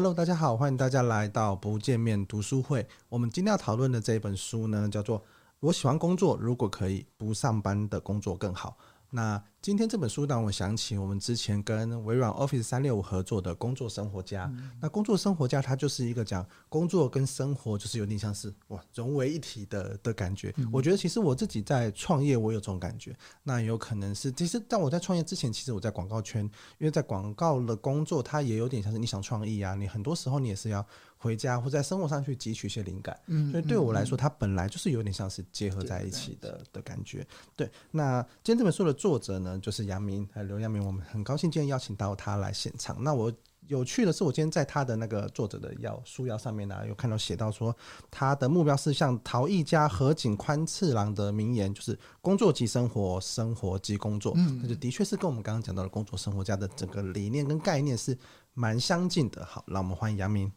[0.00, 2.88] Hello，大家好，欢迎大家来到不见面读书会。
[3.10, 5.18] 我们今天要讨论的这本书呢，叫做
[5.60, 8.78] 《我喜欢工作，如果可以不上班的工作更好》。
[9.10, 14.50] 那今天这本书让我想起我们之前跟微软 Office 三六五合作的工作生活家。
[14.54, 20.54] 嗯、那工作生活家它就是一个讲工作跟生活就是有点像是哇融为一体的的感觉。
[20.56, 23.14] 嗯、我觉得其实我自己在创业，我有这种感觉。
[23.42, 26.44] 那有可能是其实在我在创业之前，其实我在广告圈，
[26.78, 30.86] 因为在广告的工作，它也有点像是你想创意啊，你很多时候你也是要。
[31.22, 37.26] 回家或在生活上去汲取一些灵感，嗯，所以对我来说，它本来就是有点像是结合在一起的的感觉。
[37.54, 42.96] 对，那今天这本书的作者呢，就是杨明，还有刘杨明，我们很高兴今天邀请到他来现场。
[43.04, 43.30] 那我
[43.66, 47.76] 有趣的是，我今天在他的那个作者的要书腰上面呢，有看到写到说，
[48.10, 54.32] 他的目标是像陶艺家河井宽次郎的名言，就是工作即生活，生活即工作。
[54.36, 58.16] 嗯，那就的确是跟我们刚刚讲到的工作生活家的整个理念跟概念是
[58.54, 59.44] 蛮相近的。
[59.44, 60.50] 好，那我们欢迎杨明。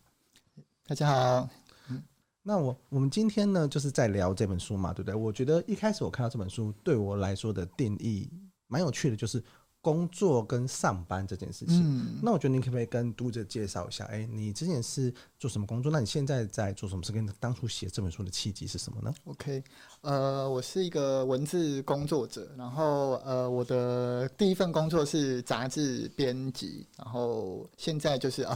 [0.93, 1.49] 大家好，
[1.89, 2.03] 嗯，
[2.43, 5.15] 那我我们今天呢，就是在聊这本书嘛，对不对？
[5.15, 8.29] 我觉得一开始我看到这本书，对我来说的定义
[8.67, 9.43] 蛮有趣的，就是
[9.81, 11.81] 工作跟上班这件事情。
[11.83, 14.05] 嗯，那我觉得你可不可以跟读者介绍一下？
[14.05, 15.91] 哎，你之前是做什么工作？
[15.91, 17.11] 那你现在在做什么事？
[17.11, 19.63] 跟当初写这本书的契机是什么呢？OK，
[20.01, 28.55] 呃，我是一个文字工作者，然后呃，我的第一份工作是杂志编辑，然后现在就是啊。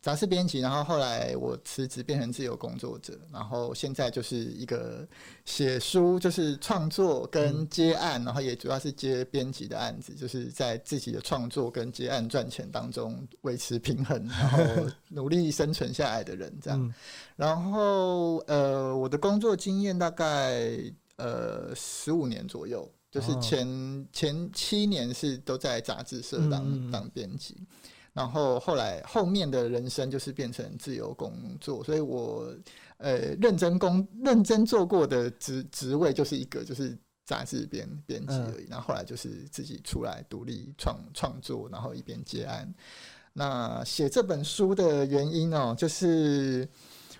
[0.00, 5.06] 杂志编辑，然后后来我辞职变成自由工作者，然后现在就是一个
[5.44, 16.80] 写书，就是创作跟接案，嗯、然后也主要是接编辑的案子，就是在自己的创作跟接案赚钱当中维持平衡，然后 努力生存下来的人这样。
[16.80, 16.94] 嗯、
[17.34, 20.78] 然后呃，我的工作经验大概
[21.16, 27.56] 呃十五年左右，就是前、哦、前七年是都在杂志社当、嗯、当编辑。
[28.18, 32.52] 然后后来后面的人生就是变成自由工作，所以我
[32.96, 38.66] 呃认真工认真做过的职职位就是一个就是杂志编编辑而已。
[38.68, 42.74] 然后后来就是自己出来独立创创作，然后一边接案。
[43.32, 46.68] 那写这本书的原因哦，就是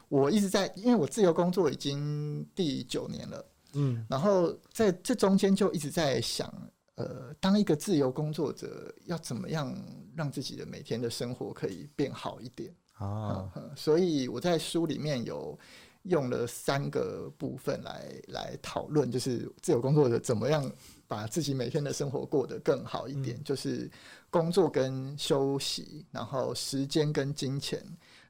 [0.08, 6.53] 我一直在，因为我自由工作已经第九年了，嗯，然后在这中间就一直在想。
[6.98, 9.72] 呃，当一个自由工作者，要怎么样
[10.16, 13.48] 让自己的每天的生活可以变好一点啊？
[13.76, 15.56] 所以我在书里面有
[16.03, 20.69] 用了三个部分来来讨论，就是自由工作者怎么样
[21.06, 23.88] 把自己每天的生活过得更好一点，嗯、就是
[24.28, 27.81] 工作跟休息，然后时间跟金钱，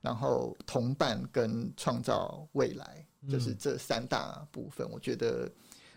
[0.02, 5.50] 然后同伴跟创造未来，就是这三大部分，我觉得。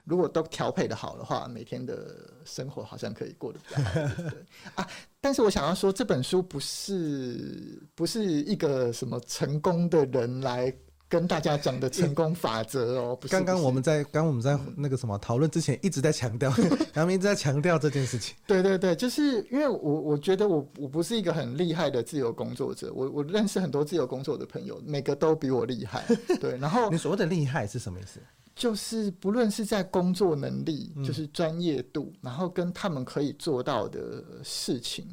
[0.04, 3.94] 如果都调配的好的话，每天的生活好像可以过得比较好。
[4.30, 4.46] 对，
[4.76, 4.88] 啊，
[5.20, 10.74] 但是我想要说，这本书不是不是一个什么成功的人来
[11.08, 13.16] 跟大家讲的成功法则哦。
[13.16, 16.52] 不是，刚刚我们在刚我们在那个什么讨论之前，一直在强调，
[16.96, 18.36] 杨明一直在强调这件事情。
[18.48, 26.04] 对对对，就是因为我我觉得我我不是一个很厉害的自由工作者，我我认识很多自由工作的朋友，每个都比我厉害。
[26.40, 28.20] 对，然后你所谓的厉害是什么意思？
[28.56, 35.06] 就是不论是在工作能力，就是专业度，嗯、然后跟他们可以做到的事情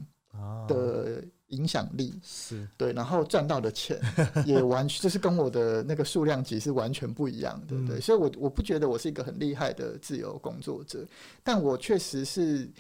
[0.66, 2.15] 的影响力，
[2.77, 3.98] 对，然后赚到的钱
[4.44, 11.06] 也完全 就是跟我的那个数量级是完全不一样的，嗯、对，所以我我不觉得我是一个很厉害的自由工作者，
[11.43, 12.71] 但我确实是。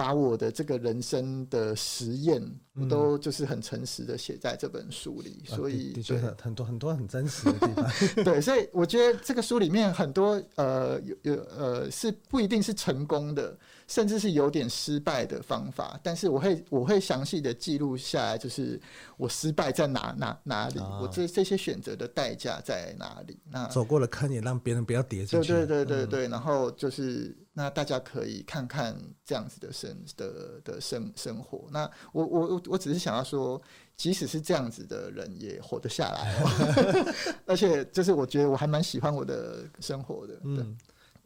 [0.00, 7.84] 把我的这个人生的实验，我都就是很诚实的写在这本书里，嗯、所以的确很多很多很真实的地方。
[8.24, 13.54] 对，所以我觉得这个书里面很多呃有有呃是不一定是成功的，
[13.88, 18.80] 甚至是有点失败的方法，但是我会我会详细的记录下来，就是
[19.18, 23.38] 我失败在哪哪哪里，哦、我这这些选择的代价在哪里。
[23.50, 25.52] 那走过了坑也让别人不要跌进去。
[25.52, 27.36] 对对对对对，嗯、然后就是。
[27.60, 31.68] 那大家可以看看这样子的生的的生生活。
[31.70, 33.60] 那我我我只是想要说，
[33.98, 37.14] 即使是这样子的人也活得下来哦。
[37.44, 40.40] 而且就是我觉得我还蛮喜欢我的生活的。
[40.42, 40.74] 嗯，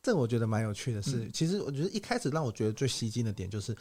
[0.03, 3.77] 这我觉得蛮有趣的是，嗯、其实我觉得一开始让我觉得最吸睛的点就是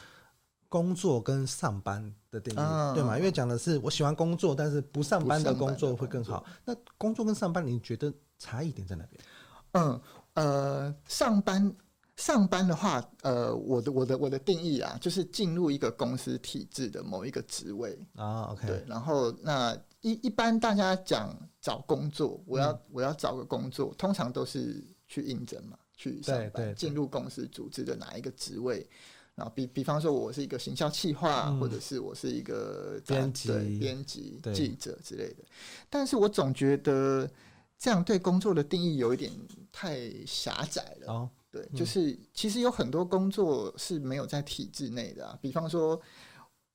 [0.70, 3.18] 工作跟上班的定义，嗯、对吗？
[3.18, 6.46] 因为讲的是我喜欢工作，但是不上班的工作会更好。
[6.66, 9.24] 那工作跟上班，你觉得差异点在哪边？
[9.72, 10.00] 嗯
[10.36, 11.76] 呃，上班。
[12.24, 18.00] 上班的话，呃，我的我的我的定义啊，就是进入一个公司体制的某一个职位。
[18.16, 28.88] 啊，OK，对，然后那一一般大家讲找工作，我要、嗯、我要找个工作，通常都是去应征嘛，去上班，进入公司组织的哪一个职位，
[29.36, 35.44] 然后比比方说，我是一个行销企划，嗯、或者是我是一个编辑、编辑、记者之类的。
[35.90, 37.30] 但是我总觉得
[37.78, 39.30] 这样对工作的定义有一点
[39.74, 41.12] 太狭窄了。
[41.12, 45.38] 哦、对，就是其实有很多工作是没有在体制内的啊。
[45.40, 46.02] 比方说，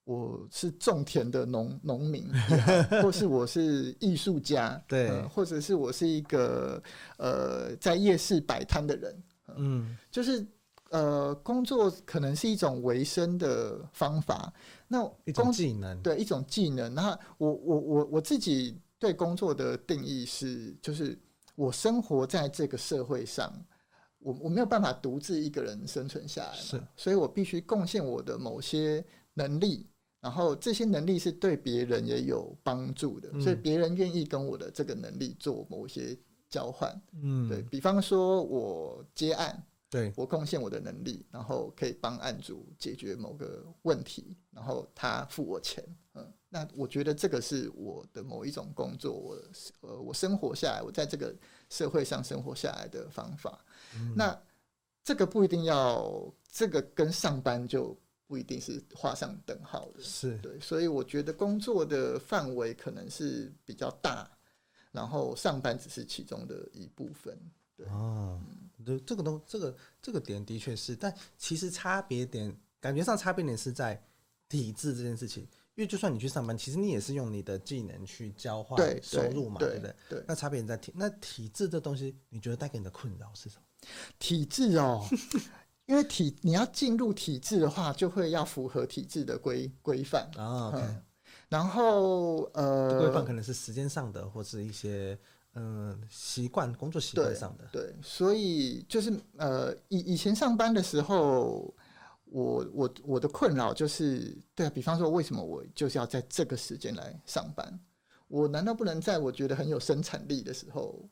[0.04, 2.30] 我是种田的农农民，
[3.02, 6.82] 或是我是艺术家，对、呃，或者是我是一个
[7.18, 9.22] 呃在夜市摆摊的人。
[9.56, 10.46] 嗯，就是。
[10.90, 14.50] 呃，工作可能是一种维生的方法，
[14.88, 16.94] 那一种技能，对，一种技能。
[16.94, 21.14] 那我我我我自己对工作的定义是，就是
[21.56, 23.52] 我生活在这个社会上，
[24.18, 29.04] 我我没有办法独自一个人生存下来，是，所以我必须贡献我的某些
[29.34, 29.86] 能力，
[30.20, 36.16] 然后这些能力是对别人也有帮助的，嗯、所以别人愿意跟我的这个能力做某些
[36.48, 36.90] 交换。
[37.22, 39.64] 嗯，对，比方说我接案。
[39.90, 45.82] 对，我贡献我的能力，然后可以帮案主解决某个问题，然后他付我钱，
[46.12, 49.38] 嗯，那我觉得这个是我的某一种工作，我
[49.80, 51.34] 呃，我生活下来，我在这个
[51.70, 53.64] 社会上生活下来的方法。
[53.94, 54.38] 嗯、那
[55.04, 57.96] 这个不一定要，这个跟上班就
[58.26, 64.30] 不一定是画上等号的，是对，所以我觉得工作的范围可能是比较大，
[64.92, 67.38] 然后上班只是其中的一部分。
[67.74, 68.38] 对哦，
[68.84, 74.02] 对，这个东这个这个点的确是，但其实差别点感觉上差别点是在
[74.48, 75.44] 体制这件事情，
[75.76, 79.94] 因为就算你去上班，其实你也是用你的技能去交换收入嘛，对，不对？
[80.08, 83.62] 对，那差别点在体，那体制这东西，你觉得带给你的困扰是什么？
[84.18, 85.04] 体制哦，
[85.86, 90.72] 因为体你要进入体制的话，就会要符合体制的规规范啊。
[90.74, 91.02] Okay 嗯，
[91.48, 95.18] 然后呃，规范可能是时间上的，或是一些。
[95.54, 101.74] 嗯，习惯工作习惯上的对，对，所以就是呃，以以前上班的时候，
[102.26, 107.80] 我我我的困扰就是，对啊，比方说，为什么我就是要在这个时间来上班？
[108.28, 111.08] 我难道不能在我觉得很有生产力的时候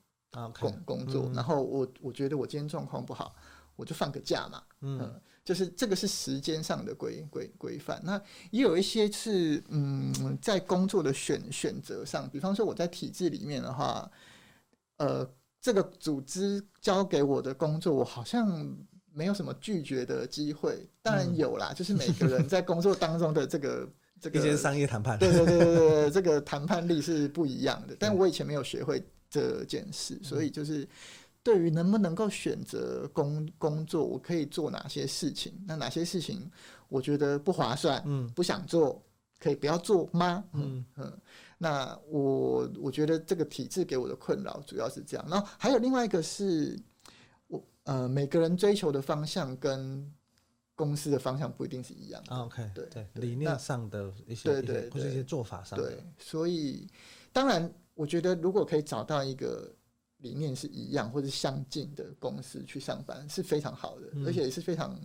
[0.60, 1.26] 工工作？
[1.26, 3.34] 嗯、然后我我觉得我今天状况不好，
[3.76, 4.62] 我就放个假嘛。
[4.80, 8.00] 嗯，嗯，就是这个是时间上的规规规范。
[8.04, 14.10] 那也有一些是嗯，在工作的选选择上，比方说我在体制里面的话。
[14.98, 15.30] 呃，
[15.60, 18.74] 这个组织交给我的工作，我好像
[19.12, 20.88] 没有什么拒绝的机会。
[21.02, 23.86] 当然有啦，嗯、就是每个人在工作当中的这个
[24.18, 27.94] 这个一些商业谈判，对对对对对，这个谈判力是不一样的。
[28.00, 29.06] 但我以前没有学会
[29.36, 30.88] 这件事，所以就是
[31.42, 35.52] 对于能不能够选择工工作，我可以做哪些事情？
[35.66, 36.50] 那哪些事情
[36.88, 39.02] 我觉得不划算，嗯，不想做，
[39.38, 40.44] 可以不要做吗？
[40.52, 41.04] 嗯嗯。
[41.04, 41.20] 嗯
[41.58, 46.78] 那我我觉得这个体制给我的困扰主要是这样，然后还有另外一个是，
[47.46, 50.12] 我呃每个人追求的方向跟
[50.74, 52.36] 公司的方向不一定是一样的。
[52.36, 55.88] OK，对对，理念上的一些对对或者一些做法上的。
[55.88, 56.86] 对，所以
[57.32, 59.74] 当然我觉得如果可以找到一个
[60.18, 64.96] 理念是一样或者相近的公司去上班是非常好的，嗯、而且也是非常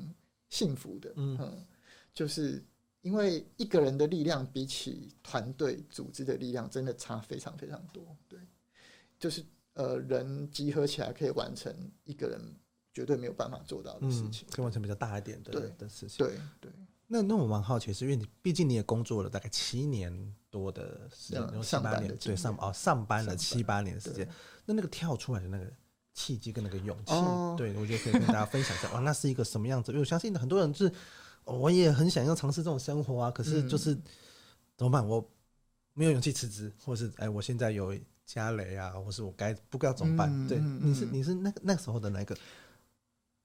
[0.49, 1.11] 幸福的。
[1.15, 1.65] 嗯，嗯，
[2.13, 2.63] 就是。
[3.03, 8.39] 因为一个人的力量比起团队组织的力量真的差非常非常多，对，
[9.17, 12.39] 就是呃人集合起来可以完成一个人
[12.93, 16.23] 绝对没有办法做到的事情，嗯、可以完成比较大一点的对的事情。
[16.23, 16.71] 对对，
[17.07, 24.29] 那那我蛮好奇，是因为你毕竟你也工作了大概七年多的时间，嗯、上班年对上哦上班了七八年的时间，
[24.65, 25.65] 那那个跳出来的那个
[26.13, 28.91] 契机跟那个勇气，哦、对我觉得可以跟大家分享一下。
[28.91, 29.91] 哇，那是一个什么样子？
[29.91, 30.91] 因为我相信很多人是。
[31.43, 34.03] 我也很想要尝试这种生活啊，可是就是、嗯、
[34.77, 35.05] 怎么办？
[35.05, 35.27] 我
[35.95, 40.29] 没有勇气辞职，或是哎，我现在有家累啊，或是我该不该怎么办？
[40.31, 42.37] 嗯、对，你是你是那个那时候的那个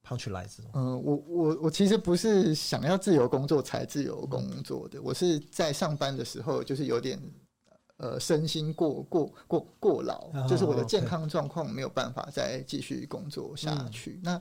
[0.07, 7.21] punch line 嗯，我我我其实不是想要自由工作才自由工作的，嗯、我是在上班的时候就是有点。
[7.99, 14.21] 呃，身心过过过过劳，就是我的健康状况没有办法再继续工作下去。
[14.23, 14.39] 那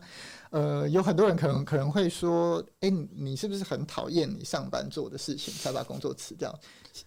[0.49, 6.53] 呃，有很多人可能可能会说，哎，你是不是很讨厌你上班做的事情，才把工作辞掉？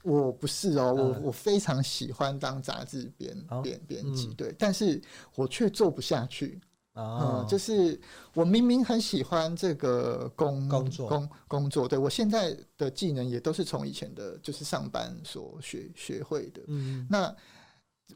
[0.03, 4.99] 我不是哦，我我非常喜欢当杂志编编编辑，对，但是
[5.35, 6.59] 我却做不下去。
[6.99, 7.99] 嗯，就是
[8.35, 16.63] 我明明很喜欢这个工工作工工作，对，我现在的技能也都是从以前的就是上班所学学会的。
[16.67, 17.35] 嗯，那。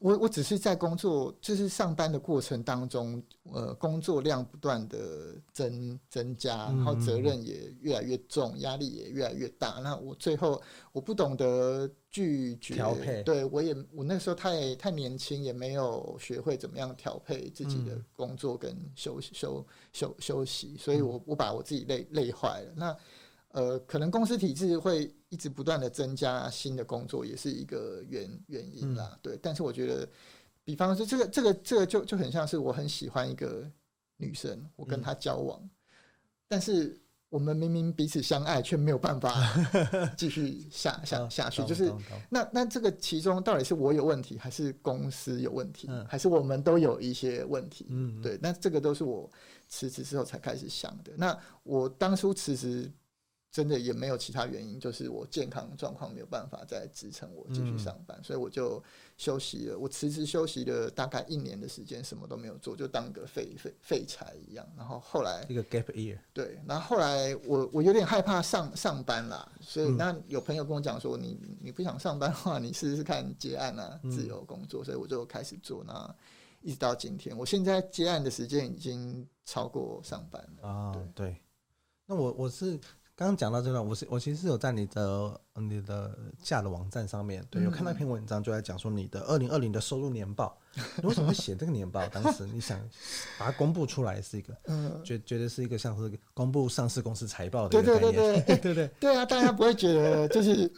[0.01, 3.23] 我我只是在工作，就是上班的过程当中，
[3.53, 9.81] 呃，工作量不断的增增加，然后责任也越来越重，压力也越来越大。
[9.83, 10.61] 那我最后
[10.93, 22.73] 我不懂得拒绝调配，对我也我那时候太太年轻，也没有学会怎么样调配自己的工作跟休息休休休息，所以我我把我自己累累坏了。
[22.75, 22.97] 那
[23.53, 28.52] 呃，可能公司体制会一直不断的增加新的工作，也是一个原原因
[29.23, 30.09] 对，但是我觉得，
[30.65, 33.71] 比方说这个这个这个就就很像是我很喜欢一个
[34.17, 35.71] 女生，我跟她交往，嗯、
[36.49, 36.99] 但是。
[37.33, 39.33] 我们明明彼此相爱，却没有办法
[40.19, 41.65] 继续下下下去。
[41.65, 41.91] 就是
[42.29, 47.87] 那那这个其中到底是我有问题，还是公司有问题，还是我们都有一些问题？
[47.89, 48.39] 嗯，对。
[48.43, 49.31] 那这个都是我
[49.67, 51.11] 辞职之后才开始想的。
[51.17, 52.93] 那我当初辞职。
[53.53, 58.83] 真的也没有其他原因，就是我健康状况没有办法再支撑我继续上班，嗯、所以我就
[59.19, 59.79] 休息了。
[59.79, 64.67] 我辞职休息了大概一年的时间，什么都没有做，就当个废废废柴一样。
[64.75, 66.59] 然后后来一个 gap year，对。
[66.67, 74.83] 然后后来我我有点害怕上上班啦，所以那有朋友跟我讲说，你你不想上班的话，你试试看接案啊，自由工作。
[74.83, 76.17] 嗯、所以我就开始做，那
[76.63, 80.93] 一直到今天，我现在接案的时间已经超过上班了啊。
[80.95, 81.37] 对，对
[82.07, 82.81] 那我我是。
[83.15, 90.59] 刚刚讲到这段，我是我其实是有在你的你的架的网站上面，对，有看到一篇文章，就在讲说你的二零二零的收入年报。
[91.03, 92.07] 你为什么会写这个年报？
[92.09, 92.81] 当时你想
[93.39, 99.27] 把它公布出来，是一个，嗯 觉觉得是一个像是公布上市公司财报的一个概念，对 对对对对对对啊！
[99.27, 100.73] 大家不会觉得就是。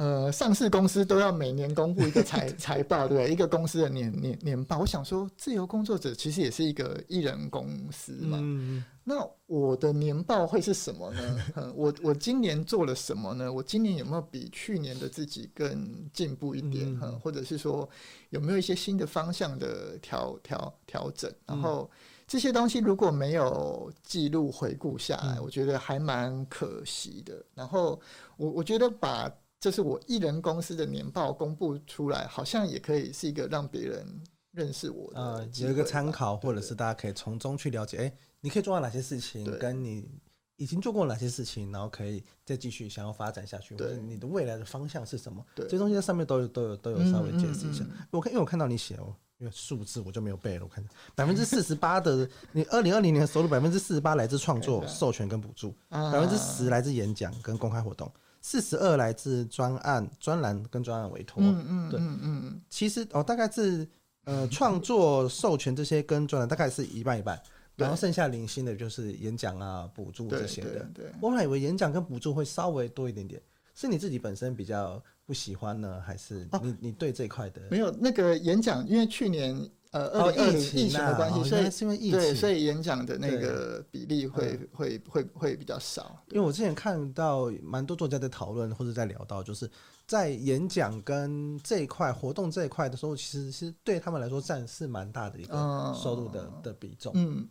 [0.00, 3.30] 呃，上市公司都要每年公布一个财 财报，对不对？
[3.30, 4.78] 一个公司的年年年报。
[4.78, 8.38] 我想说，自由工作者其实也是一个艺人公司嘛。
[8.40, 11.38] 嗯、那我的年报会是什么呢？
[11.54, 13.52] 嗯、 我我今年做了什么呢？
[13.52, 16.96] 我今年有没有比去年的自己更进步一点？
[17.22, 17.86] 或者是说
[18.30, 21.30] 有没有一些新的方向的调调调整？
[21.44, 21.90] 然后
[22.26, 27.44] 这些东西如果没有记录回顾下来，嗯、我觉得还蛮可惜的。
[27.54, 28.00] 然后
[28.38, 34.06] 我我觉得把这是我艺人公司的年报公布出来，好像也可以是一个让别人
[34.52, 40.08] 认识我的，呃，有一个参考，或者是大家可以从中去了解，哎，你可以做到哪些事情，跟你
[40.56, 45.44] 已经做过哪些事情，然后可以再继续想要发展下去，或者你的未来的方向是什么？
[45.54, 47.84] 对，这些东西在上面都有都有都有稍微解释一下。
[48.10, 50.82] 我看，因为我看到你写哦，因为数字我就没有背了，我看
[51.14, 58.10] 百分之四十八的你二零二零年的收入，百分之四十八来自创作、授权跟补助，百分之十来自演讲跟公开活动。
[58.40, 61.42] 四十二来自专案、专栏跟专案委托。
[61.42, 63.86] 嗯嗯，对，嗯嗯，其实哦，大概是
[64.24, 67.40] 呃 创作、授权这些跟专栏大概是一半一半，
[67.76, 70.88] 然后剩下零星的就是演讲啊、补助这些的。
[71.20, 73.40] 我还以为演讲跟补助会稍微多一点点，
[73.74, 77.60] 是你自己本身比较不喜欢呢，还是你、哦、你对这一块的？
[77.70, 79.70] 没有那个演讲，因为去年。
[79.90, 86.16] 呃，二零二零疫情的关系，所以是因为疫情，对，所以演讲的那个比例会会会会比较少。
[86.28, 89.68] 因为我之前看到蛮多作家在讨论或者在聊到，就是
[90.06, 97.12] 在演讲跟这一块活动这一块的时候，其实是对他们来说占是蛮大的一个收入的的比重。
[97.16, 97.48] 嗯，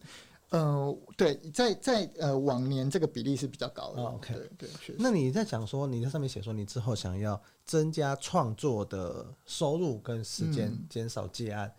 [0.52, 4.02] 呃，对，在在呃往年这个比例是比较高的。
[4.02, 11.70] OK，对对，那你在讲说你在上面写说你之后想要增加创作的收入跟时间，减少接案。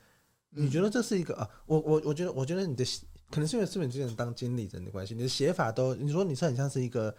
[0.51, 1.49] 你觉得这是一个啊？
[1.67, 2.85] 我我我觉得，我觉得你的
[3.31, 7.15] 可能是因为资本之前当经理人的关系，你的写法都你说你是很像是一个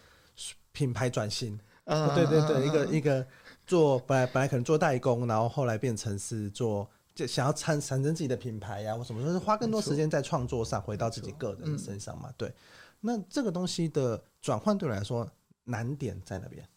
[0.74, 3.26] 品牌转型，啊，对对对，一个一个
[3.66, 12.30] 做本来本来可能做代工，然后后来变成是做就想要产产生自己的品牌呀，或什么，就是花更多时间在创作上，回到自己个人身上嘛。
[12.38, 12.54] 对，
[13.00, 15.30] 那这个东西的转换对我来说
[15.64, 16.68] 难点在那边？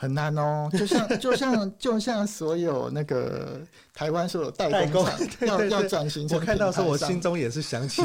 [0.00, 3.60] 很难哦， 就像就像就像所有那个
[3.92, 8.02] 台湾所有代工厂要要转型成，我看到时候我心中也是想起，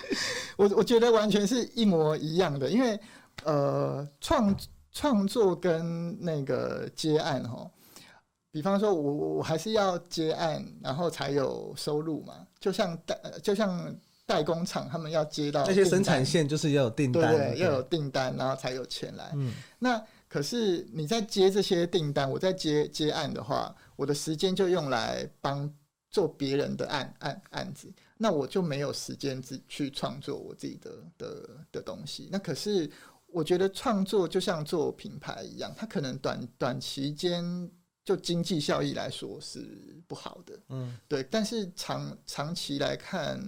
[0.56, 2.98] 我我觉得完全是一模一样的，因为
[3.44, 4.56] 呃创
[4.90, 7.70] 创作跟那个接案哈，
[8.50, 20.02] 比方说我我还是要接案，然后才有收入嘛，就像代就像代工厂他们要接到那些生产线，就是要有订单，对，要有订单，然后才有钱来，嗯，那。
[20.34, 25.72] 可是你在接这些订单，我在接接案的话，我的时间就用来帮
[26.10, 27.88] 做别人的案案案子，
[28.18, 32.28] 那我就没有时间自去创作我自己的的的东西。
[32.32, 32.90] 那可是
[33.28, 37.70] 我觉得创作就像做品牌一样，它可能短短期间
[38.04, 41.22] 就经济效益来说是不好的，嗯，对。
[41.30, 43.40] 但是长长期来看，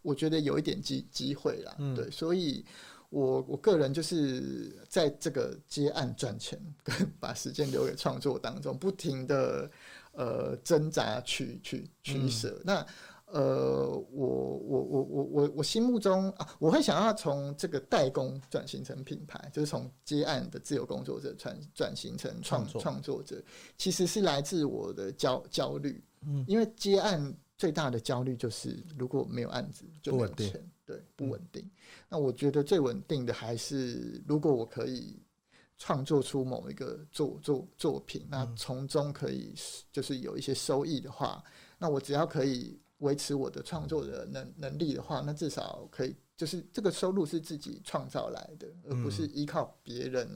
[0.00, 2.64] 我觉得有一点机机会啦，嗯，对，所以。
[3.10, 9.70] 我我个人就是在这个接案赚钱跟 把时间留给创作当中，不停的
[10.12, 12.56] 呃挣扎取取取舍。
[12.58, 12.86] 嗯、那
[13.26, 14.26] 呃，我
[14.58, 23.42] 我我我我我心目中啊，我会想要从这个代工转型成品牌，就是从接案的自由工作者转转型成创创作者，
[23.76, 26.02] 其实是来自我的焦焦虑。
[26.26, 30.69] 嗯，因为接案最大的焦虑就是如果没有案子就没有钱。
[30.90, 31.62] 对，不稳定。
[31.62, 31.70] 嗯、
[32.08, 35.22] 那我觉得最稳定的还是，如果我可以
[35.78, 39.54] 创作出某一个作作作品，那从中可以
[39.92, 41.40] 就是有一些收益的话，
[41.78, 50.28] 那我只要可以维持我的创作的能能力的话，那至少可以就是这个收入是自己创造来的，而不是依靠别人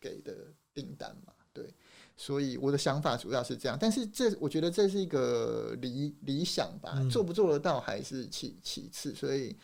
[0.00, 0.34] 给的
[0.72, 1.34] 订单嘛。
[1.52, 1.74] 对，
[2.16, 9.12] 所以我的想法主要是这样，但是这我觉得这是一个理理想吧，嗯、做不做得到还是其其次。
[9.12, 9.56] 所以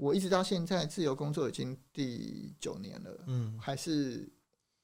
[0.00, 4.26] 我一直到现在自由工作已经第九年了，嗯，还是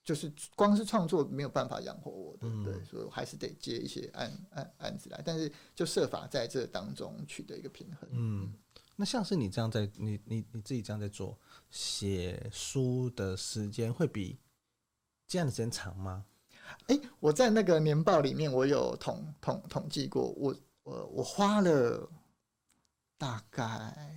[0.05, 8.09] 就是光是创作没有办法养活我对，所以我还是得接一些案案案子来，但是就设法在这当中取得一个平衡。
[8.13, 8.53] 嗯，
[8.95, 11.39] 那像是你这样在你你你自己这样在做
[11.71, 14.39] 写书的时间会比
[15.27, 16.27] 这样的时间长吗？
[16.89, 22.07] 哎、欸，我在那个年报里面，我有统统统计过，我我我花了
[23.19, 23.65] 大概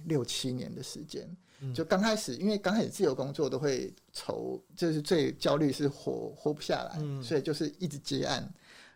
[0.05, 1.29] 六七年的时间。
[1.61, 8.49] 嗯、就刚开始，因为刚开始自由工作都会愁，就是最焦虑是活活不下来，嗯、所以就是一直接案，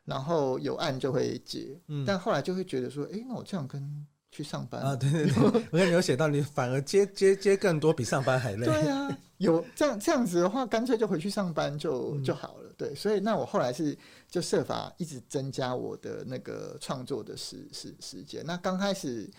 [0.05, 1.77] 然后有案就会接。
[1.87, 4.95] 嗯、但后来就会觉得说，哎、欸，那我这样跟去上班啊？
[4.95, 8.65] 对对对， 我看你有写到，你反而接接接更多，比上班还累。
[8.65, 12.69] 对啊，有这样这样子的话，干脆就回去上班就就好了。
[12.69, 13.95] 嗯对，所以那我后来是
[14.27, 18.43] 就设法一直增加我的那个创作的时时时间。
[18.43, 19.29] 那刚开始，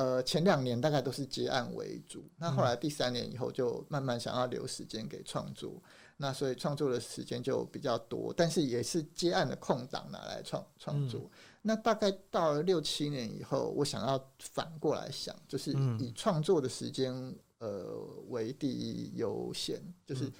[0.00, 2.24] 呃，前两年大概都是接案为主。
[2.38, 5.82] 那后来第三年以后，就慢慢想要留时间给创作。
[6.16, 11.20] 那所以创作的时间就比较多，但是也是接案的空档拿来创创作。
[11.24, 11.30] 嗯、
[11.60, 17.12] 那大概到了六七年以后，我想要反过来想，就是以创作的时间
[17.58, 17.94] 呃
[18.28, 20.32] 为第一优先，就是。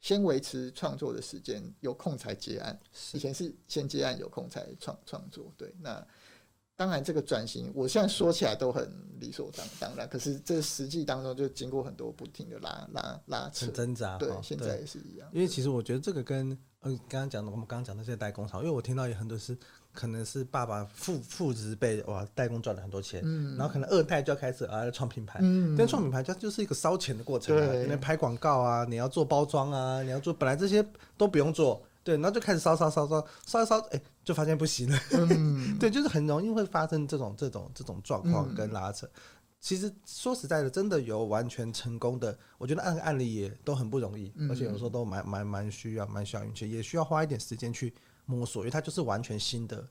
[0.00, 2.78] 先维持创作的时间，有空才接案。
[3.14, 5.50] 以前是先接案，有空才创创作。
[5.56, 6.06] 对，那
[6.76, 8.90] 当然这个转型，我现在说起来都很
[9.20, 10.08] 理所当当然。
[10.08, 14.18] 可是这实际当中就经过很多不停的拉拉拉扯、挣扎。
[14.18, 15.28] 对，现在也是一样。
[15.32, 16.50] 因为其实我觉得这个跟
[16.82, 19.56] 嗯刚刚讲的，我们刚刚讲的这些代工厂，因为我听到有很多是。
[19.94, 30.84] 可能是爸爸父父执辈哇，代工赚了很多钱，嗯、然后可能二代就要开始啊创品牌，嗯、但创品牌它就是一个烧钱的过程啊，对你拍广告啊，你要做包装啊，你要做本来这些
[31.16, 39.06] 都不用做，对，然后就开始烧烧烧烧烧一烧，哎、欸，就发现不行了，嗯、 对，就是很容易会发生这种这种这种状况跟拉扯。
[39.06, 39.10] 嗯、
[39.60, 47.92] 其实说实在的，真的有完全成功的，我觉得案案例也都很不容易，嗯、而且有时候都蛮蛮蛮需要蛮需要运气，也需要花一点时间去。
[48.26, 49.86] 摸索，因为它就是完全新的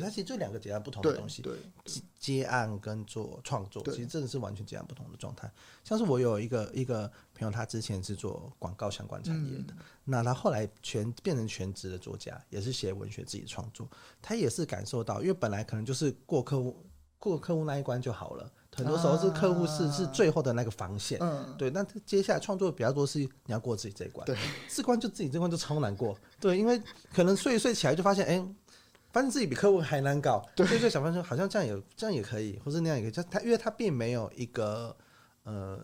[0.00, 1.40] 它其实就两个截然不同的东西。
[1.40, 5.50] 对，接接案跟做创作，其实真的是完全截然不同的状态。
[5.82, 13.88] 像是我有一个一个朋友，他之前是做广告相关产业的，嗯、那他后来全变成全职的作家，也是写文学自己创作。
[14.20, 16.76] 他也是感受到，因为本来可能就是过客户
[17.18, 18.50] 过客户那一关就好了。
[18.76, 21.70] 很多时候是客户是、啊、是最后的那个防线，嗯，对。
[21.70, 24.36] 那接下来创作比较多是你要过自己这一关，对，
[24.68, 28.54] 这关就自己这关就超难过，对，因为可能睡一睡起来就发现，哎、欸，
[29.14, 34.94] 发现自己比客户还难搞，对，所以小朋友说好像这样也这样也可以，或是那样也可以，就他因为他并没有一个
[35.44, 35.82] 呃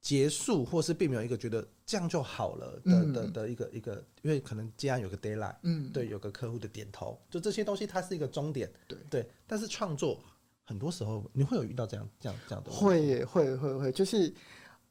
[0.00, 8.98] 结束，或是并没有一个觉得这样就好了的、嗯、的的，的一个一个，因为可能既然有个 deadline，嗯，对，有个客户的点头，就这些东西它是一个终点，对。
[9.10, 10.18] 对，但是创作。
[10.66, 14.32] 很多时候你会有遇到这样这样这样的会会会会就是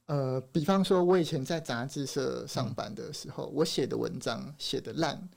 [0.07, 5.29] 呃，比方说我以前在杂志社上班的时候，嗯、我写的文章写的烂，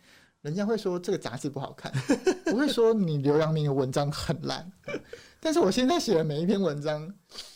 [0.42, 1.90] 人家会说这个杂志不好看，
[2.44, 4.70] 不会说你刘阳明的文章很烂，
[5.40, 7.12] 但是我现在写的每一篇文章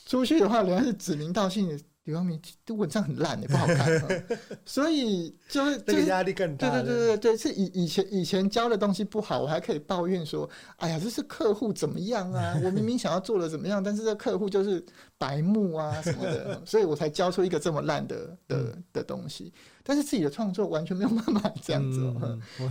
[0.06, 1.78] 出去的话，人家是指名道姓的。
[2.06, 4.26] 刘光明的文章很烂，也不好看，
[4.64, 6.70] 所以就是这个压力更大。
[6.70, 12.56] 对对对对对，是以以前以前教的东西不好，我还可以抱怨说，哎呀，这是客户怎么样啊？
[12.62, 14.84] 我明明想要做的怎么样，但是这客户就是
[15.18, 19.52] 白目啊什么的， 所以我才教出一个这么烂的的的东西。
[19.82, 22.00] 但是自己的创作完全没有办法这样子，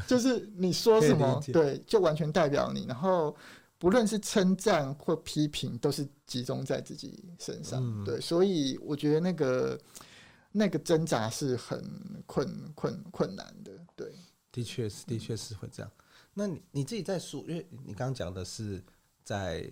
[0.08, 3.36] 就是你说什么，对，就完全代表你，然后。
[3.78, 7.82] 不论是称赞或批评，都是集中在自己身上。
[7.84, 9.80] 嗯、对，所以我觉得那个
[10.52, 11.84] 那个挣扎是很
[12.26, 13.72] 困困困难的。
[13.96, 14.14] 对，
[14.52, 15.92] 的确是，的确是会这样。
[16.34, 18.82] 那你你自己在书，因为你刚刚讲的是
[19.24, 19.72] 在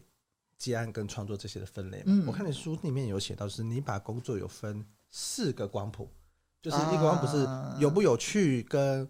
[0.57, 2.03] 接案跟创作这些的分类嘛。
[2.07, 6.09] 嗯、我看你书里面有写到，是你把工作有分四个光谱，
[6.61, 7.47] 就是一个光谱是
[7.81, 9.09] 有不有趣跟。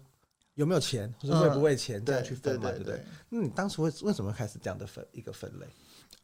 [0.54, 2.04] 有没有钱，或者为不为钱？
[2.04, 2.70] 这样去分嘛？
[2.70, 3.04] 对不对？
[3.28, 5.66] 那你当时为为什么开始这样的分一个分类？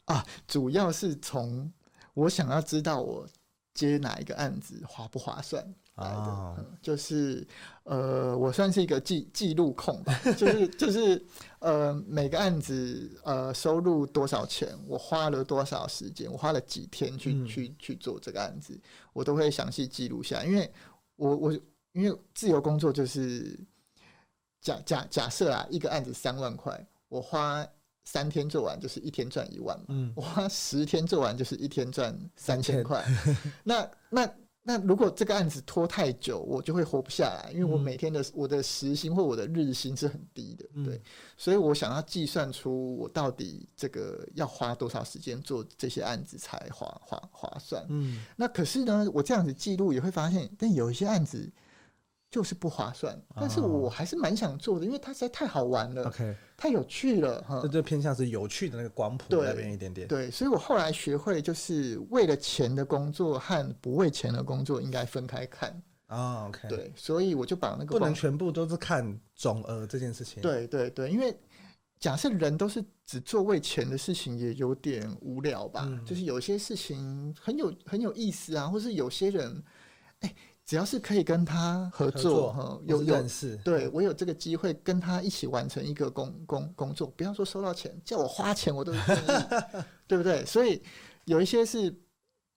[0.04, 0.24] 啊？
[0.46, 1.72] 主要是从
[2.14, 3.26] 我想要知道我
[3.74, 5.62] 接哪一个案子划不划算
[5.96, 7.46] 来的，哦嗯、就是
[7.84, 11.24] 呃，我算是一个记记录控吧， 就是就是
[11.60, 18.78] 呃，每个案子呃收入多少钱，我花了多少时间，我花了几天去、嗯、去去做这个案子，
[19.12, 20.70] 我都会详细记录下，因为
[21.16, 21.52] 我我
[21.92, 23.58] 因为自由工作就是
[24.60, 27.66] 假假假设啊，一个案子三万块，我花。
[28.02, 33.04] 三天做完就是一天赚一万嘛，嗯、我花十天做完就是一天赚三千块。
[33.62, 34.28] 那那
[34.62, 41.02] 那如果这个案子拖太久，我就会活不下来，因为我每天的、嗯、我的时薪或我的日薪是很低的，对，嗯、
[41.36, 47.84] 所以我想要计算出我到底这个要花多少时间做这些案子才划划划算。
[47.90, 51.48] 嗯，那可是呢，我这样子记录也会发现，但有一些案子。
[52.30, 57.58] 就是不划算，但是我还是蛮想做的，因为它实在太好玩了，OK，太有趣了哈。
[57.60, 60.06] 这就偏向是有趣的那个广谱那边一点点。
[60.06, 66.48] 对，所以我后来学会，就是为了钱的工作和不为钱的工作应该分开看啊。
[66.68, 70.40] 对，所以我就把那个不能全部都是看总额这件事情。
[70.40, 71.36] 对对对，因为
[71.98, 75.82] 假设人都是只做为钱的事情，也有点无聊吧。
[75.84, 79.64] 嗯、就是有些事情很有很有意思啊，或是有些人，
[80.20, 80.32] 哎。
[80.70, 83.24] 只要是可以跟他合作，哈，有有
[83.64, 89.26] 对我有这个机会跟他一起完成一个工工工作，不要说收到钱，叫我花钱我都愿意，
[90.06, 90.44] 对不对？
[90.46, 90.80] 所以
[91.24, 91.92] 有一些是。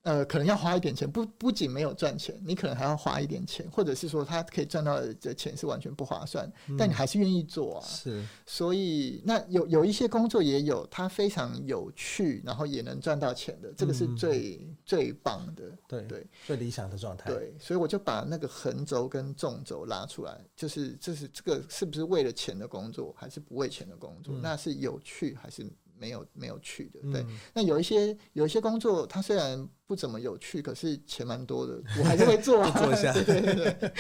[0.03, 7.85] 呃，可能要花一点钱，不不仅没有赚钱，你可能还要花一点钱，或者是说他可以赚到的钱是完全不划算，嗯、但你还是愿意做啊。
[7.87, 17.31] 是，所以那有有一些工作也有，它非常有趣，然后也能赚到钱的，这个是最、嗯、最棒的，对对，对最理想的状态。
[17.31, 24.35] 对，所以我就把那个横轴跟纵轴拉出来，就是这是这个是不是为了钱的工作，还是不为钱的工作？
[24.35, 25.65] 嗯、那是有趣还是？
[26.03, 27.21] 没有没有趣的，对。
[27.21, 33.13] 嗯、那有一些有一些工作，它虽然不怎么有趣，可是钱蛮多的，我还是会做啊， 做一下。
[33.13, 33.93] 对 对对，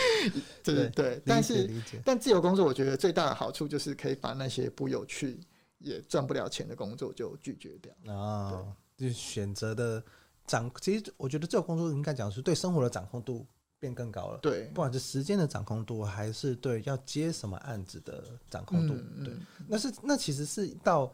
[0.63, 1.21] 对对。
[1.25, 1.71] 但是，
[2.03, 5.39] 但自由工作，我觉得最大的好处就是可以把那些不有趣
[5.77, 8.75] 也赚不了钱的工作就拒绝掉啊。
[8.97, 10.03] 对就选择的
[10.45, 13.47] 掌，其实我觉得自由工作应该讲是对生活的掌控度
[13.79, 14.39] 变更高了。
[14.39, 19.33] 对，不管是时间的掌控度，还是对要接什么案子的掌控度，嗯、对，
[19.69, 21.13] 那是那其实是到。